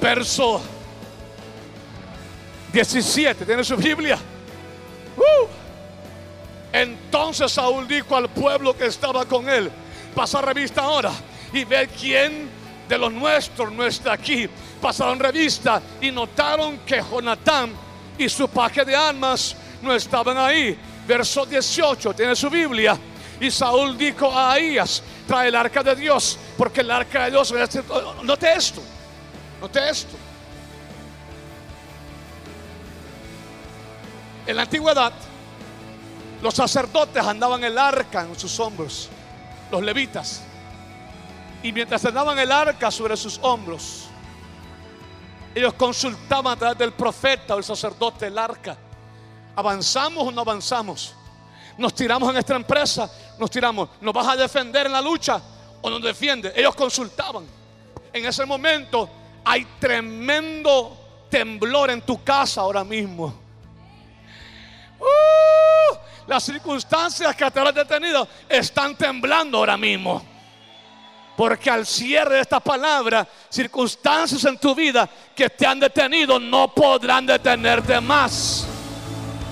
Verso 0.00 0.60
17, 2.72 3.44
¿tiene 3.44 3.64
su 3.64 3.76
Biblia? 3.76 4.18
Uh. 5.16 5.67
Entonces 6.72 7.52
Saúl 7.52 7.88
dijo 7.88 8.16
al 8.16 8.28
pueblo 8.28 8.76
que 8.76 8.86
estaba 8.86 9.24
con 9.24 9.48
él, 9.48 9.70
pasa 10.14 10.40
revista 10.42 10.82
ahora 10.82 11.12
y 11.52 11.64
ve 11.64 11.88
quién 11.88 12.48
de 12.88 12.98
los 12.98 13.12
nuestros 13.12 13.72
no 13.72 13.84
está 13.84 14.12
aquí. 14.12 14.48
Pasaron 14.80 15.18
revista 15.18 15.82
y 16.00 16.10
notaron 16.10 16.78
que 16.78 17.02
Jonatán 17.02 17.72
y 18.16 18.28
su 18.28 18.48
paje 18.48 18.84
de 18.84 18.96
armas 18.96 19.56
no 19.82 19.94
estaban 19.94 20.36
ahí. 20.38 20.78
Verso 21.06 21.46
18, 21.46 22.14
tiene 22.14 22.34
su 22.34 22.50
Biblia. 22.50 22.98
Y 23.40 23.50
Saúl 23.50 23.96
dijo 23.96 24.32
a 24.32 24.52
Ahías, 24.52 25.02
trae 25.26 25.48
el 25.48 25.54
arca 25.54 25.82
de 25.82 25.94
Dios, 25.94 26.38
porque 26.56 26.80
el 26.80 26.90
arca 26.90 27.24
de 27.24 27.30
Dios, 27.30 27.54
note 28.24 28.52
esto, 28.52 28.82
note 29.60 29.88
esto. 29.88 30.16
En 34.46 34.56
la 34.56 34.62
antigüedad, 34.62 35.12
los 36.42 36.54
sacerdotes 36.54 37.24
andaban 37.24 37.64
el 37.64 37.76
arca 37.76 38.22
en 38.22 38.38
sus 38.38 38.58
hombros, 38.60 39.08
los 39.70 39.82
levitas. 39.82 40.42
Y 41.62 41.72
mientras 41.72 42.04
andaban 42.04 42.38
el 42.38 42.52
arca 42.52 42.90
sobre 42.90 43.16
sus 43.16 43.38
hombros, 43.42 44.04
ellos 45.54 45.74
consultaban 45.74 46.52
a 46.52 46.56
través 46.56 46.78
del 46.78 46.92
profeta 46.92 47.54
o 47.54 47.58
el 47.58 47.64
sacerdote 47.64 48.26
el 48.26 48.38
arca. 48.38 48.76
¿Avanzamos 49.56 50.28
o 50.28 50.30
no 50.30 50.42
avanzamos? 50.42 51.14
Nos 51.76 51.94
tiramos 51.94 52.30
en 52.30 52.36
esta 52.36 52.54
empresa, 52.54 53.10
nos 53.38 53.50
tiramos. 53.50 53.88
¿Nos 54.00 54.14
vas 54.14 54.28
a 54.28 54.36
defender 54.36 54.86
en 54.86 54.92
la 54.92 55.00
lucha 55.00 55.40
o 55.82 55.90
nos 55.90 56.02
defiende? 56.02 56.52
Ellos 56.54 56.74
consultaban. 56.76 57.44
En 58.12 58.24
ese 58.24 58.46
momento 58.46 59.08
hay 59.44 59.64
tremendo 59.80 61.26
temblor 61.28 61.90
en 61.90 62.02
tu 62.02 62.22
casa 62.22 62.60
ahora 62.60 62.84
mismo. 62.84 63.34
Uh, 65.00 65.96
las 66.28 66.44
circunstancias 66.44 67.34
que 67.34 67.50
te 67.50 67.58
han 67.58 67.74
detenido 67.74 68.28
están 68.48 68.94
temblando 68.94 69.58
ahora 69.58 69.78
mismo. 69.78 70.22
Porque 71.36 71.70
al 71.70 71.86
cierre 71.86 72.34
de 72.36 72.40
esta 72.42 72.60
palabra, 72.60 73.26
circunstancias 73.48 74.44
en 74.44 74.58
tu 74.58 74.74
vida 74.74 75.08
que 75.34 75.48
te 75.48 75.66
han 75.66 75.80
detenido 75.80 76.38
no 76.38 76.68
podrán 76.74 77.24
detenerte 77.24 77.98
más. 78.00 78.66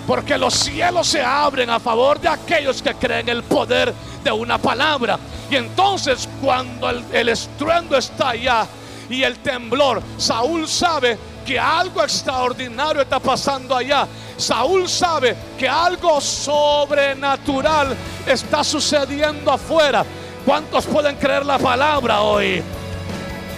Porque 0.07 0.37
los 0.37 0.53
cielos 0.53 1.07
se 1.07 1.23
abren 1.23 1.71
a 1.71 1.81
favor 1.81 2.21
de 2.21 2.29
aquellos 2.29 2.83
que 2.83 2.95
creen 2.95 3.29
el 3.29 3.43
poder 3.43 3.95
de 4.23 4.31
una 4.31 4.59
palabra. 4.59 5.19
Y 5.51 5.57
entonces 5.57 6.29
cuando 6.43 6.91
el, 6.91 7.29
estruendo 7.29 7.97
está 7.97 8.31
allá 8.31 8.67
y 9.09 9.23
el 9.23 9.39
temblor, 9.39 10.03
Saúl 10.19 10.69
sabe 10.69 11.17
que 11.47 11.59
algo 11.59 12.03
extraordinario 12.03 13.03
está 13.03 13.21
pasando 13.21 13.75
allá. 13.75 14.07
Saúl 14.37 14.89
sabe 14.89 15.37
que 15.57 15.69
algo 15.69 16.21
sobrenatural 16.21 17.97
está 18.27 18.65
sucediendo 18.65 19.53
afuera. 19.53 20.05
¿Cuántos 20.45 20.85
pueden 20.87 21.17
creer 21.17 21.47
la 21.47 21.59
palabra 21.59 22.21
hoy? 22.21 22.63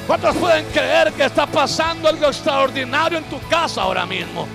¿Cuántos 0.06 0.36
pueden 0.36 0.66
creer 0.66 1.12
que 1.12 1.24
está 1.24 1.46
pasando 1.46 2.08
algo 2.08 2.26
extraordinario 2.26 3.18
en 3.18 3.24
tu 3.24 3.40
casa 3.48 3.82
ahora 3.82 4.06
mismo? 4.06 4.46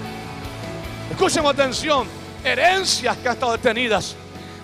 Escuchen 1.10 1.46
atención. 1.46 2.08
Herencias 2.43 3.15
que 3.17 3.30
han 3.30 3.36
estado 3.36 3.54
detenidas, 3.54 4.15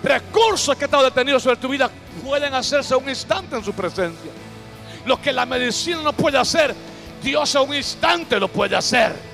recursos 0.02 0.76
que 0.76 0.84
han 0.84 0.88
estado 0.88 1.04
detenidos 1.04 1.42
sobre 1.42 1.56
tu 1.56 1.68
vida 1.68 1.90
pueden 2.22 2.52
hacerse 2.52 2.94
un 2.94 3.08
instante 3.08 3.56
en 3.56 3.64
su 3.64 3.72
presencia. 3.72 4.30
Lo 5.06 5.20
que 5.20 5.32
la 5.32 5.46
medicina 5.46 6.02
no 6.02 6.12
puede 6.12 6.36
hacer, 6.36 6.74
Dios 7.22 7.54
en 7.54 7.62
un 7.62 7.74
instante 7.74 8.38
lo 8.38 8.48
puede 8.48 8.76
hacer. 8.76 9.30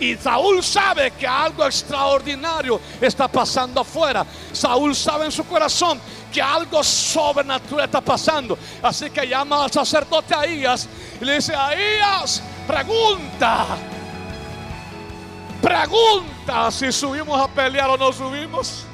Y 0.00 0.14
Saúl 0.16 0.62
sabe 0.62 1.10
que 1.10 1.26
algo 1.26 1.66
extraordinario 1.66 2.80
está 3.00 3.26
pasando 3.26 3.80
afuera. 3.80 4.24
Saúl 4.52 4.94
sabe 4.94 5.24
en 5.24 5.32
su 5.32 5.44
corazón 5.44 6.00
que 6.32 6.40
algo 6.40 6.84
sobrenatural 6.84 7.86
está 7.86 8.00
pasando. 8.00 8.56
Así 8.80 9.10
que 9.10 9.26
llama 9.26 9.64
al 9.64 9.72
sacerdote 9.72 10.34
Ahías 10.34 10.88
y 11.20 11.24
le 11.24 11.34
dice, 11.34 11.54
Ahías, 11.54 12.42
pregunta 12.66 13.66
pregunta 15.60 16.70
si 16.70 16.90
subimos 16.92 17.40
a 17.40 17.48
pelear 17.48 17.90
o 17.90 17.96
no 17.96 18.12
subimos. 18.12 18.84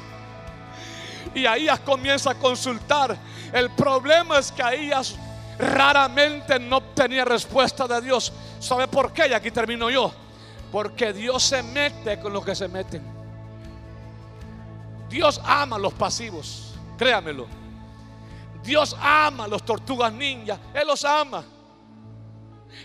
Y 1.33 1.45
Ahías 1.45 1.79
comienza 1.79 2.31
a 2.31 2.35
consultar. 2.35 3.17
El 3.51 3.69
problema 3.71 4.39
es 4.39 4.51
que 4.51 4.63
Ahías 4.63 5.15
raramente 5.57 6.59
no 6.59 6.77
obtenía 6.77 7.25
respuesta 7.25 7.87
de 7.87 8.01
Dios. 8.01 8.31
¿Sabe 8.59 8.87
por 8.87 9.13
qué? 9.13 9.27
Y 9.29 9.33
aquí 9.33 9.51
termino 9.51 9.89
yo. 9.89 10.11
Porque 10.71 11.13
Dios 11.13 11.43
se 11.43 11.63
mete 11.63 12.19
con 12.19 12.33
los 12.33 12.43
que 12.43 12.55
se 12.55 12.67
meten. 12.67 13.01
Dios 15.09 15.39
ama 15.43 15.77
los 15.77 15.93
pasivos. 15.93 16.73
Créamelo. 16.97 17.47
Dios 18.63 18.97
ama 18.99 19.45
a 19.45 19.47
los 19.47 19.63
tortugas 19.63 20.11
ninjas. 20.11 20.59
Él 20.73 20.87
los 20.87 21.05
ama. 21.05 21.43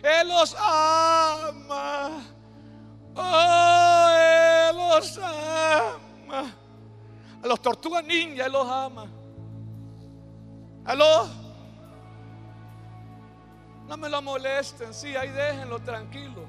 Él 0.02 0.28
los 0.28 0.54
ama. 0.54 2.11
Oh, 3.16 4.11
Él 4.70 4.76
los 4.76 5.18
ama. 5.18 6.54
A 7.42 7.46
los 7.46 7.61
tortugas 7.61 8.04
ninja 8.04 8.46
Él 8.46 8.52
los 8.52 8.68
ama. 8.68 9.06
¿Aló? 10.85 11.39
No 13.90 13.98
me 13.98 14.09
lo 14.09 14.22
molesten, 14.22 14.94
sí, 14.94 15.14
ahí 15.16 15.29
déjenlo 15.29 15.81
tranquilo. 15.81 16.46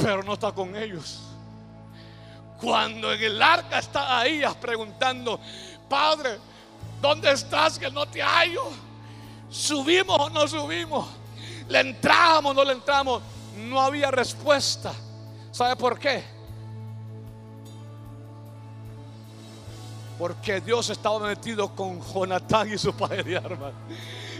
Pero 0.00 0.22
no 0.22 0.34
está 0.34 0.52
con 0.52 0.76
ellos. 0.76 1.22
Cuando 2.60 3.12
en 3.12 3.22
el 3.22 3.42
arca 3.42 3.80
está 3.80 4.20
ahí 4.20 4.42
preguntando, 4.60 5.40
Padre, 5.88 6.38
¿dónde 7.00 7.32
estás 7.32 7.78
que 7.78 7.90
no 7.90 8.06
te 8.06 8.22
hallo? 8.22 8.70
¿Subimos 9.50 10.20
o 10.20 10.30
no 10.30 10.46
subimos? 10.46 11.08
¿Le 11.68 11.80
entramos 11.80 12.52
o 12.52 12.54
no 12.54 12.64
le 12.64 12.74
entramos? 12.74 13.22
no 13.56 13.80
había 13.80 14.10
respuesta. 14.10 14.92
¿Sabe 15.50 15.76
por 15.76 15.98
qué? 15.98 16.22
Porque 20.18 20.60
Dios 20.60 20.88
estaba 20.90 21.18
metido 21.20 21.74
con 21.74 22.00
Jonatán 22.00 22.72
y 22.72 22.78
su 22.78 22.94
padre 22.94 23.22
de 23.22 23.36
armas. 23.36 23.72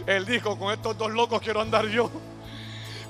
Él 0.05 0.25
dijo, 0.25 0.57
con 0.57 0.73
estos 0.73 0.97
dos 0.97 1.11
locos 1.11 1.41
quiero 1.41 1.61
andar 1.61 1.87
yo. 1.87 2.09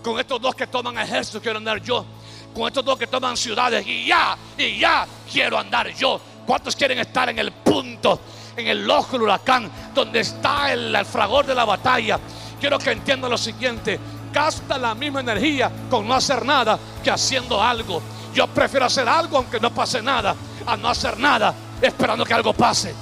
Con 0.03 0.19
estos 0.19 0.41
dos 0.41 0.53
que 0.55 0.67
toman 0.67 0.97
ejército 0.97 1.41
quiero 1.41 1.57
andar 1.57 1.81
yo. 1.81 2.05
Con 2.53 2.67
estos 2.67 2.85
dos 2.85 2.97
que 2.97 3.07
toman 3.07 3.35
ciudades 3.35 3.85
y 3.87 4.05
ya, 4.05 4.37
y 4.57 4.79
ya 4.79 5.07
quiero 5.31 5.57
andar 5.57 5.89
yo. 5.93 6.19
¿Cuántos 6.45 6.75
quieren 6.75 6.99
estar 6.99 7.29
en 7.29 7.39
el 7.39 7.51
punto 7.51 8.19
en 8.55 8.67
el 8.67 8.89
ojo 8.89 9.13
del 9.13 9.23
huracán, 9.23 9.69
donde 9.93 10.19
está 10.19 10.71
el, 10.71 10.95
el 10.95 11.05
fragor 11.05 11.45
de 11.45 11.55
la 11.55 11.65
batalla, 11.65 12.19
quiero 12.59 12.77
que 12.77 12.91
entiendan 12.91 13.31
lo 13.31 13.37
siguiente. 13.37 13.99
Gasta 14.31 14.77
la 14.77 14.95
misma 14.95 15.19
energía 15.19 15.71
con 15.89 16.07
no 16.07 16.15
hacer 16.15 16.45
nada 16.45 16.79
que 17.03 17.11
haciendo 17.11 17.61
algo. 17.61 18.01
Yo 18.33 18.47
prefiero 18.47 18.85
hacer 18.85 19.07
algo 19.07 19.37
aunque 19.37 19.59
no 19.59 19.71
pase 19.73 20.01
nada, 20.01 20.35
a 20.65 20.75
no 20.75 20.89
hacer 20.89 21.19
nada 21.19 21.53
esperando 21.81 22.25
que 22.25 22.33
algo 22.33 22.53
pase. 22.53 22.93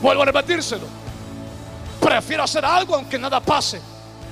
Vuelvo 0.00 0.22
a 0.22 0.26
repetírselo. 0.26 1.03
Prefiero 2.04 2.42
hacer 2.42 2.62
algo 2.66 2.94
aunque 2.96 3.18
nada 3.18 3.40
pase, 3.40 3.80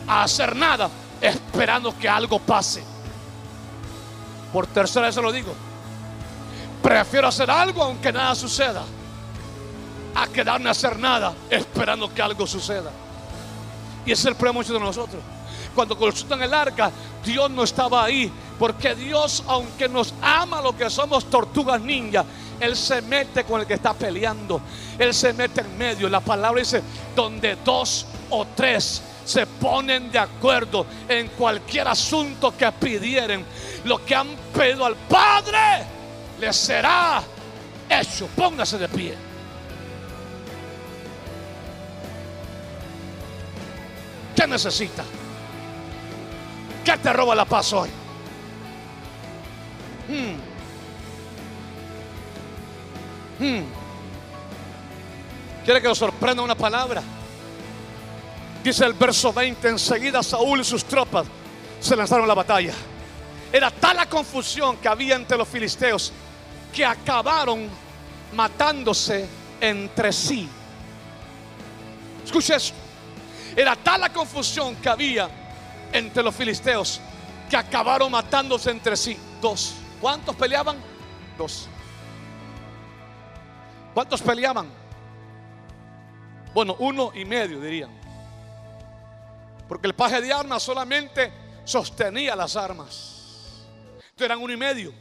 a 0.06 0.24
hacer 0.24 0.54
nada 0.54 0.90
esperando 1.22 1.96
que 1.98 2.06
algo 2.06 2.38
pase. 2.38 2.85
Por 4.52 4.66
tercera 4.66 5.06
vez 5.06 5.14
se 5.14 5.22
lo 5.22 5.32
digo. 5.32 5.54
Prefiero 6.82 7.28
hacer 7.28 7.50
algo 7.50 7.82
aunque 7.82 8.12
nada 8.12 8.35
suceda, 8.35 8.82
a 10.14 10.26
quedarme 10.26 10.68
a 10.68 10.72
hacer 10.72 10.98
nada 10.98 11.32
esperando 11.48 12.12
que 12.12 12.20
algo 12.20 12.46
suceda. 12.46 12.90
Y 14.04 14.12
ese 14.12 14.20
es 14.20 14.26
el 14.26 14.35
problema 14.35 14.62
de 14.62 14.78
nosotros. 14.78 15.22
Cuando 15.74 15.96
construyen 15.96 16.42
el 16.42 16.52
arca, 16.52 16.90
Dios 17.24 17.50
no 17.50 17.62
estaba 17.62 18.04
ahí. 18.04 18.30
Porque 18.58 18.94
Dios, 18.94 19.42
aunque 19.46 19.88
nos 19.88 20.12
ama 20.20 20.61
lo 20.61 20.76
que 20.76 20.90
somos 20.90 21.24
tortugas 21.24 21.80
ninja, 21.80 22.22
Él 22.61 22.77
se 22.77 23.03
mete 23.03 23.45
con 23.45 23.61
el 23.61 23.67
que 23.67 23.75
está 23.75 23.95
peleando. 23.95 24.61
Él 24.99 25.12
se 25.12 25.33
mete 25.33 25.62
en 25.62 25.79
medio. 25.79 26.09
La 26.09 26.21
palabra 26.21 26.61
dice, 26.61 26.83
donde 27.15 27.57
dos 27.65 28.07
o 28.31 28.47
tres 28.55 29.03
se 29.25 29.47
ponen 29.47 30.11
de 30.11 30.19
acuerdo 30.19 30.87
en 31.09 31.29
cualquier 31.29 31.88
asunto 31.88 32.57
que 32.57 32.71
pidieren, 32.73 33.45
lo 33.85 34.05
que 34.05 34.15
han 34.15 34.29
pedido 34.53 34.85
al 34.85 34.97
Padre, 34.97 35.85
les 36.41 36.57
será 36.57 37.23
hecho. 37.88 38.27
Póngase 38.37 38.79
de 38.79 38.88
pie. 38.88 39.15
¿Qué 44.35 44.47
necesita? 44.47 45.05
¿Qué 46.85 46.97
te 46.97 47.12
roba 47.12 47.35
la 47.35 47.45
paz 47.45 47.73
hoy? 47.73 47.91
Hmm. 50.09 50.52
Hmm. 53.42 53.64
¿Quiere 55.64 55.83
que 55.83 55.88
os 55.88 55.98
sorprenda 55.98 56.44
una 56.44 56.55
palabra? 56.55 57.02
Dice 58.62 58.85
el 58.85 58.92
verso 58.92 59.33
20, 59.33 59.68
enseguida 59.68 60.22
Saúl 60.22 60.61
y 60.61 60.64
sus 60.64 60.85
tropas 60.85 61.26
se 61.81 61.96
lanzaron 61.96 62.24
a 62.24 62.28
la 62.28 62.35
batalla. 62.35 62.72
Era 63.52 63.68
tal 63.72 63.96
la 63.96 64.09
confusión 64.09 64.76
que 64.76 64.87
había 64.87 65.16
entre 65.16 65.37
los 65.37 65.48
filisteos 65.48 66.12
que 66.72 66.87
acabaron 66.87 67.68
matándose 68.33 69.26
entre 69.61 70.12
sí. 70.12 70.48
Escuche 72.24 72.55
esto. 72.55 72.76
Era 73.57 73.74
tal 73.74 74.02
la 74.02 74.12
confusión 74.12 74.76
que 74.76 74.88
había 74.88 75.28
entre 75.92 76.22
los 76.22 76.33
filisteos 76.33 77.00
que 77.50 77.57
acabaron 77.57 78.12
matándose 78.12 78.70
entre 78.70 78.96
sí. 78.96 79.18
Dos. 79.40 79.74
¿Cuántos 80.00 80.37
peleaban? 80.37 80.76
Dos. 81.37 81.68
¿Cuántos 83.94 84.20
peleaban? 84.22 84.68
Bueno, 86.55 86.76
uno 86.78 87.11
y 87.14 87.24
medio 87.24 87.61
dirían. 87.61 87.90
Porque 89.68 89.87
el 89.87 89.94
paje 89.94 90.20
de 90.20 90.33
armas 90.33 90.62
solamente 90.62 91.33
sostenía 91.64 92.37
las 92.37 92.57
armas. 92.57 93.64
Entonces 93.94 94.26
eran 94.26 94.40
uno 94.40 94.52
y 94.52 94.57
medio. 94.57 94.92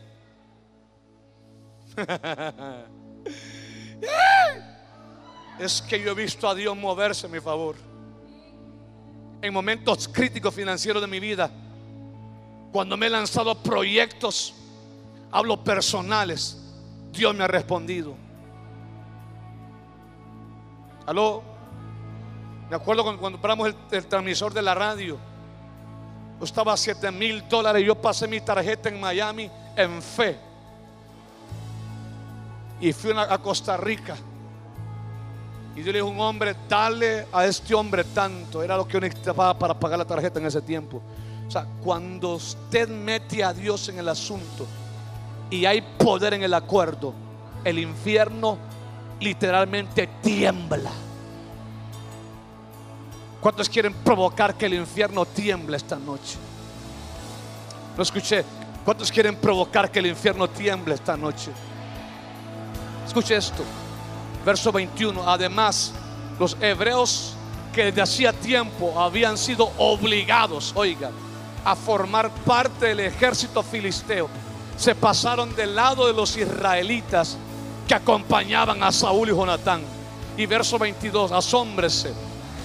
es 5.60 5.82
que 5.82 6.02
yo 6.02 6.12
he 6.12 6.16
visto 6.16 6.48
a 6.48 6.56
Dios 6.56 6.78
moverse 6.78 7.28
a 7.28 7.30
mi 7.30 7.42
favor 7.42 7.76
en 9.42 9.54
momentos 9.54 10.08
críticos 10.08 10.54
financieros 10.54 11.02
de 11.02 11.08
mi 11.08 11.20
vida, 11.20 11.52
cuando 12.72 12.96
me 12.96 13.08
he 13.08 13.10
lanzado 13.10 13.62
proyectos, 13.62 14.54
hablo 15.32 15.64
personales, 15.64 16.58
Dios 17.12 17.36
me 17.36 17.44
ha 17.44 17.48
respondido. 17.48 18.16
Aló, 21.12 21.44
me 22.70 22.76
acuerdo 22.78 23.04
cuando, 23.04 23.22
compramos 23.22 23.68
el, 23.68 23.76
el, 23.92 24.06
transmisor 24.06 24.54
de 24.54 24.62
la 24.62 24.74
radio, 24.74 25.18
costaba 26.40 26.78
7 26.78 27.12
mil 27.12 27.50
dólares, 27.50 27.86
yo 27.86 27.96
pasé 27.96 28.30
mi 28.30 28.40
tarjeta 28.40 28.88
en 28.88 28.98
Miami 28.98 29.52
en 29.76 30.02
fe. 30.02 30.38
Y 32.80 32.94
fui 32.94 33.12
a 33.12 33.38
Costa 33.40 33.76
Rica 33.76 34.16
y 35.76 35.80
yo 35.80 35.88
le 35.88 36.00
dije 36.00 36.00
a 36.00 36.06
un 36.06 36.20
hombre, 36.22 36.56
dale 36.70 37.28
a 37.34 37.46
este 37.46 37.76
hombre 37.76 38.06
tanto. 38.06 38.64
Era 38.64 38.78
lo 38.78 38.88
que 38.88 38.94
yo 38.94 39.02
necesitaba 39.02 39.54
para 39.60 39.78
pagar 39.78 40.00
la 40.00 40.06
tarjeta 40.06 40.40
en 40.40 40.46
ese 40.46 40.62
tiempo. 40.62 41.02
O 41.46 41.52
sea, 41.52 41.66
cuando 41.84 42.36
usted 42.36 42.88
mete 42.88 43.44
a 43.44 43.52
Dios 43.52 43.90
en 43.90 44.00
el 44.00 44.08
asunto 44.08 44.66
y 45.50 45.66
hay 45.66 45.82
poder 45.82 46.36
en 46.36 46.44
el 46.44 46.54
acuerdo, 46.54 47.14
el 47.66 47.80
infierno 47.80 48.58
literalmente 49.22 50.10
tiembla. 50.22 50.92
¿Cuántos 53.40 53.70
quieren 53.70 53.94
provocar 53.94 54.56
que 54.56 54.66
el 54.66 54.74
infierno 54.74 55.26
tiemble 55.26 55.78
esta 55.78 55.96
noche? 55.96 56.38
No 57.96 58.04
escuché. 58.04 58.44
¿Cuántos 58.84 59.12
quieren 59.12 59.36
provocar 59.36 59.92
que 59.92 60.00
el 60.00 60.08
infierno 60.08 60.50
tiemble 60.50 60.96
esta 60.96 61.16
noche? 61.16 61.52
Escuche 63.06 63.36
esto. 63.36 63.64
Verso 64.46 64.72
21. 64.72 65.28
Además, 65.28 65.94
los 66.40 66.58
hebreos 66.60 67.36
que 67.74 67.86
desde 67.86 68.02
hacía 68.02 68.34
tiempo 68.34 69.00
habían 69.00 69.38
sido 69.38 69.72
obligados, 69.78 70.74
oigan, 70.76 71.12
a 71.64 71.76
formar 71.76 72.30
parte 72.46 72.88
del 72.88 73.02
ejército 73.02 73.62
filisteo, 73.64 74.28
se 74.78 74.96
pasaron 74.96 75.56
del 75.56 75.76
lado 75.76 76.08
de 76.08 76.14
los 76.14 76.36
israelitas 76.38 77.38
que 77.88 77.94
acompañaban 77.94 78.84
a 78.84 78.92
Saúl 78.92 79.30
y 79.30 79.32
Jonatán. 79.32 79.82
Y 80.38 80.46
verso 80.46 80.80
22, 80.80 81.32
asómbrese. 81.32 82.14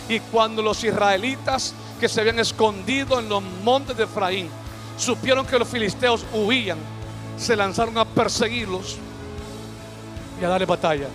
Y 0.08 0.20
cuando 0.20 0.62
los 0.62 0.82
israelitas 0.84 1.74
que 1.98 2.08
se 2.08 2.20
habían 2.20 2.38
escondido 2.38 3.18
en 3.18 3.28
los 3.28 3.42
montes 3.42 3.96
de 3.96 4.04
Efraín 4.04 4.48
supieron 4.96 5.46
que 5.46 5.58
los 5.58 5.68
filisteos 5.68 6.24
huían, 6.32 6.78
se 7.36 7.56
lanzaron 7.56 7.98
a 7.98 8.04
perseguirlos 8.04 8.96
y 10.40 10.44
a 10.44 10.48
darle 10.48 10.66
batalla. 10.66 11.08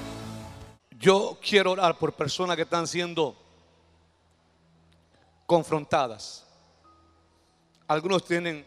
Yo 1.00 1.38
quiero 1.42 1.72
orar 1.72 1.98
por 1.98 2.14
personas 2.14 2.56
que 2.56 2.62
están 2.64 2.86
siendo 2.86 3.36
confrontadas. 5.46 6.46
Algunos 7.88 8.24
tienen 8.24 8.66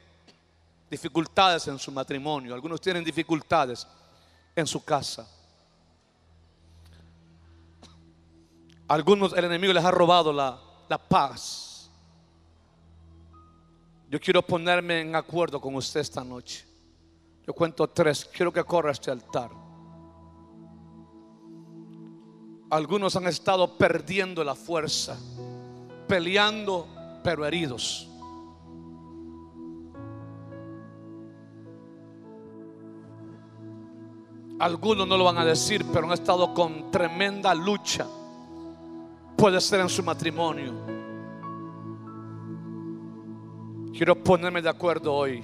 dificultades 0.90 1.66
en 1.68 1.78
su 1.78 1.90
matrimonio, 1.92 2.54
algunos 2.54 2.80
tienen 2.80 3.04
dificultades 3.04 3.86
en 4.56 4.66
su 4.66 4.84
casa. 4.84 5.28
Algunos 8.88 9.32
el 9.32 9.44
enemigo 9.44 9.72
les 9.72 9.84
ha 9.84 9.90
robado 9.90 10.32
la, 10.32 10.60
la 10.88 10.98
paz. 10.98 11.90
Yo 14.10 14.20
quiero 14.20 14.42
ponerme 14.42 15.00
en 15.00 15.16
acuerdo 15.16 15.60
con 15.60 15.74
usted 15.74 16.00
esta 16.00 16.22
noche. 16.22 16.64
Yo 17.46 17.52
cuento 17.52 17.88
tres. 17.88 18.24
Quiero 18.26 18.52
que 18.52 18.62
corra 18.64 18.92
este 18.92 19.10
altar. 19.10 19.50
Algunos 22.70 23.16
han 23.16 23.26
estado 23.26 23.76
perdiendo 23.76 24.42
la 24.42 24.54
fuerza, 24.54 25.16
peleando 26.08 26.88
pero 27.22 27.46
heridos. 27.46 28.08
Algunos 34.64 35.06
no 35.06 35.18
lo 35.18 35.24
van 35.24 35.36
a 35.36 35.44
decir, 35.44 35.84
pero 35.92 36.06
han 36.06 36.14
estado 36.14 36.54
con 36.54 36.90
tremenda 36.90 37.54
lucha. 37.54 38.06
Puede 39.36 39.60
ser 39.60 39.80
en 39.80 39.90
su 39.90 40.02
matrimonio. 40.02 40.72
Quiero 43.92 44.14
ponerme 44.24 44.62
de 44.62 44.70
acuerdo 44.70 45.12
hoy. 45.12 45.42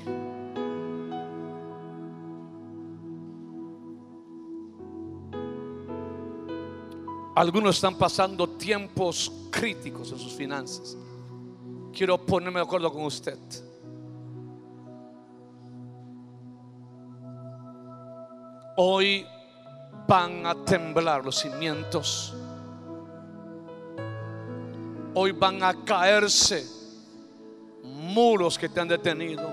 Algunos 7.35 7.77
están 7.77 7.97
pasando 7.97 8.49
tiempos 8.49 9.31
críticos 9.51 10.13
en 10.13 10.19
sus 10.19 10.33
finanzas. 10.33 10.97
Quiero 11.93 12.17
ponerme 12.25 12.61
de 12.61 12.65
acuerdo 12.65 12.91
con 12.91 13.05
usted. 13.05 13.39
Hoy 18.83 19.27
van 20.09 20.47
a 20.47 20.55
temblar 20.55 21.23
los 21.23 21.37
cimientos. 21.37 22.33
Hoy 25.13 25.33
van 25.33 25.63
a 25.63 25.85
caerse 25.85 26.67
muros 27.85 28.57
que 28.59 28.71
te 28.71 28.81
han 28.81 28.89
detenido. 28.89 29.53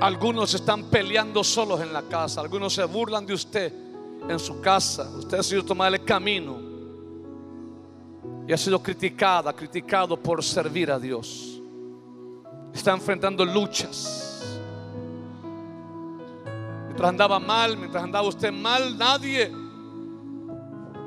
Algunos 0.00 0.54
están 0.54 0.84
peleando 0.84 1.44
solos 1.44 1.82
en 1.82 1.92
la 1.92 2.00
casa. 2.00 2.40
Algunos 2.40 2.72
se 2.72 2.84
burlan 2.84 3.26
de 3.26 3.34
usted 3.34 3.70
en 4.26 4.38
su 4.38 4.62
casa. 4.62 5.06
Usted 5.18 5.40
ha 5.40 5.42
sido 5.42 5.62
tomado 5.62 5.94
el 5.94 6.06
camino 6.06 6.56
y 8.48 8.52
ha 8.54 8.56
sido 8.56 8.82
criticada, 8.82 9.52
criticado 9.52 10.16
por 10.16 10.42
servir 10.42 10.90
a 10.90 10.98
Dios. 10.98 11.60
Está 12.72 12.92
enfrentando 12.92 13.44
luchas. 13.44 14.33
Andaba 17.04 17.38
mal, 17.38 17.76
mientras 17.76 18.02
andaba 18.02 18.26
usted 18.26 18.50
mal, 18.50 18.96
nadie 18.96 19.52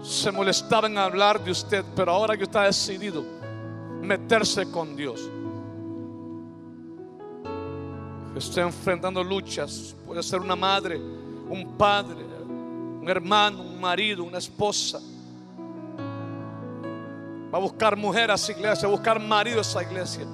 se 0.03 0.31
molestaba 0.31 0.87
en 0.87 0.97
hablar 0.97 1.43
de 1.43 1.51
usted. 1.51 1.83
Pero 1.95 2.11
ahora 2.11 2.37
que 2.37 2.43
está 2.43 2.63
decidido 2.63 3.23
meterse 4.01 4.69
con 4.69 4.95
Dios, 4.95 5.29
está 8.35 8.61
enfrentando 8.61 9.23
luchas. 9.23 9.95
Puede 10.05 10.21
ser 10.21 10.39
una 10.39 10.55
madre, 10.55 10.97
un 10.97 11.75
padre, 11.77 12.23
un 13.01 13.09
hermano, 13.09 13.61
un 13.61 13.81
marido, 13.81 14.23
una 14.23 14.37
esposa. 14.37 14.99
Va 17.51 17.57
a 17.57 17.61
buscar 17.61 17.95
mujer 17.95 18.29
a 18.29 18.35
esa 18.35 18.51
iglesia, 18.51 18.87
va 18.87 18.93
a 18.93 18.97
buscar 18.97 19.19
marido 19.19 19.59
a 19.59 19.61
esa 19.61 19.81
iglesia. 19.81 20.27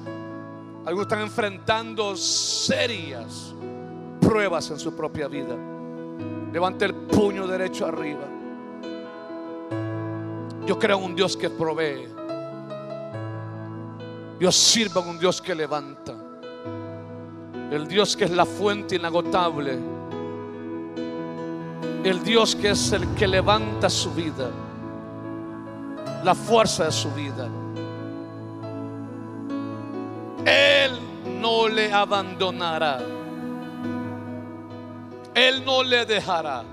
Algunos 0.85 1.03
están 1.03 1.21
enfrentando 1.21 2.17
serias 2.17 3.53
pruebas 4.25 4.69
en 4.71 4.79
su 4.79 4.95
propia 4.95 5.27
vida. 5.27 5.55
Levante 6.51 6.85
el 6.85 6.93
puño 6.93 7.47
derecho 7.47 7.85
arriba. 7.85 8.27
Yo 10.65 10.79
creo 10.79 10.97
en 10.99 11.03
un 11.03 11.15
Dios 11.15 11.35
que 11.35 11.49
provee. 11.49 12.07
Dios 14.39 14.55
sirva 14.55 15.01
en 15.01 15.09
un 15.09 15.19
Dios 15.19 15.41
que 15.41 15.53
levanta. 15.53 16.13
El 17.71 17.87
Dios 17.87 18.15
que 18.15 18.25
es 18.25 18.31
la 18.31 18.45
fuente 18.45 18.95
inagotable. 18.95 19.79
El 22.03 22.23
Dios 22.23 22.55
que 22.55 22.69
es 22.69 22.91
el 22.91 23.07
que 23.15 23.27
levanta 23.27 23.89
su 23.89 24.11
vida. 24.11 24.49
La 26.23 26.35
fuerza 26.35 26.85
de 26.85 26.91
su 26.91 27.11
vida. 27.11 27.49
Él 30.45 30.99
no 31.41 31.67
le 31.67 31.91
abandonará. 31.91 32.99
Él 35.35 35.63
no 35.65 35.83
le 35.83 36.05
dejará. 36.05 36.63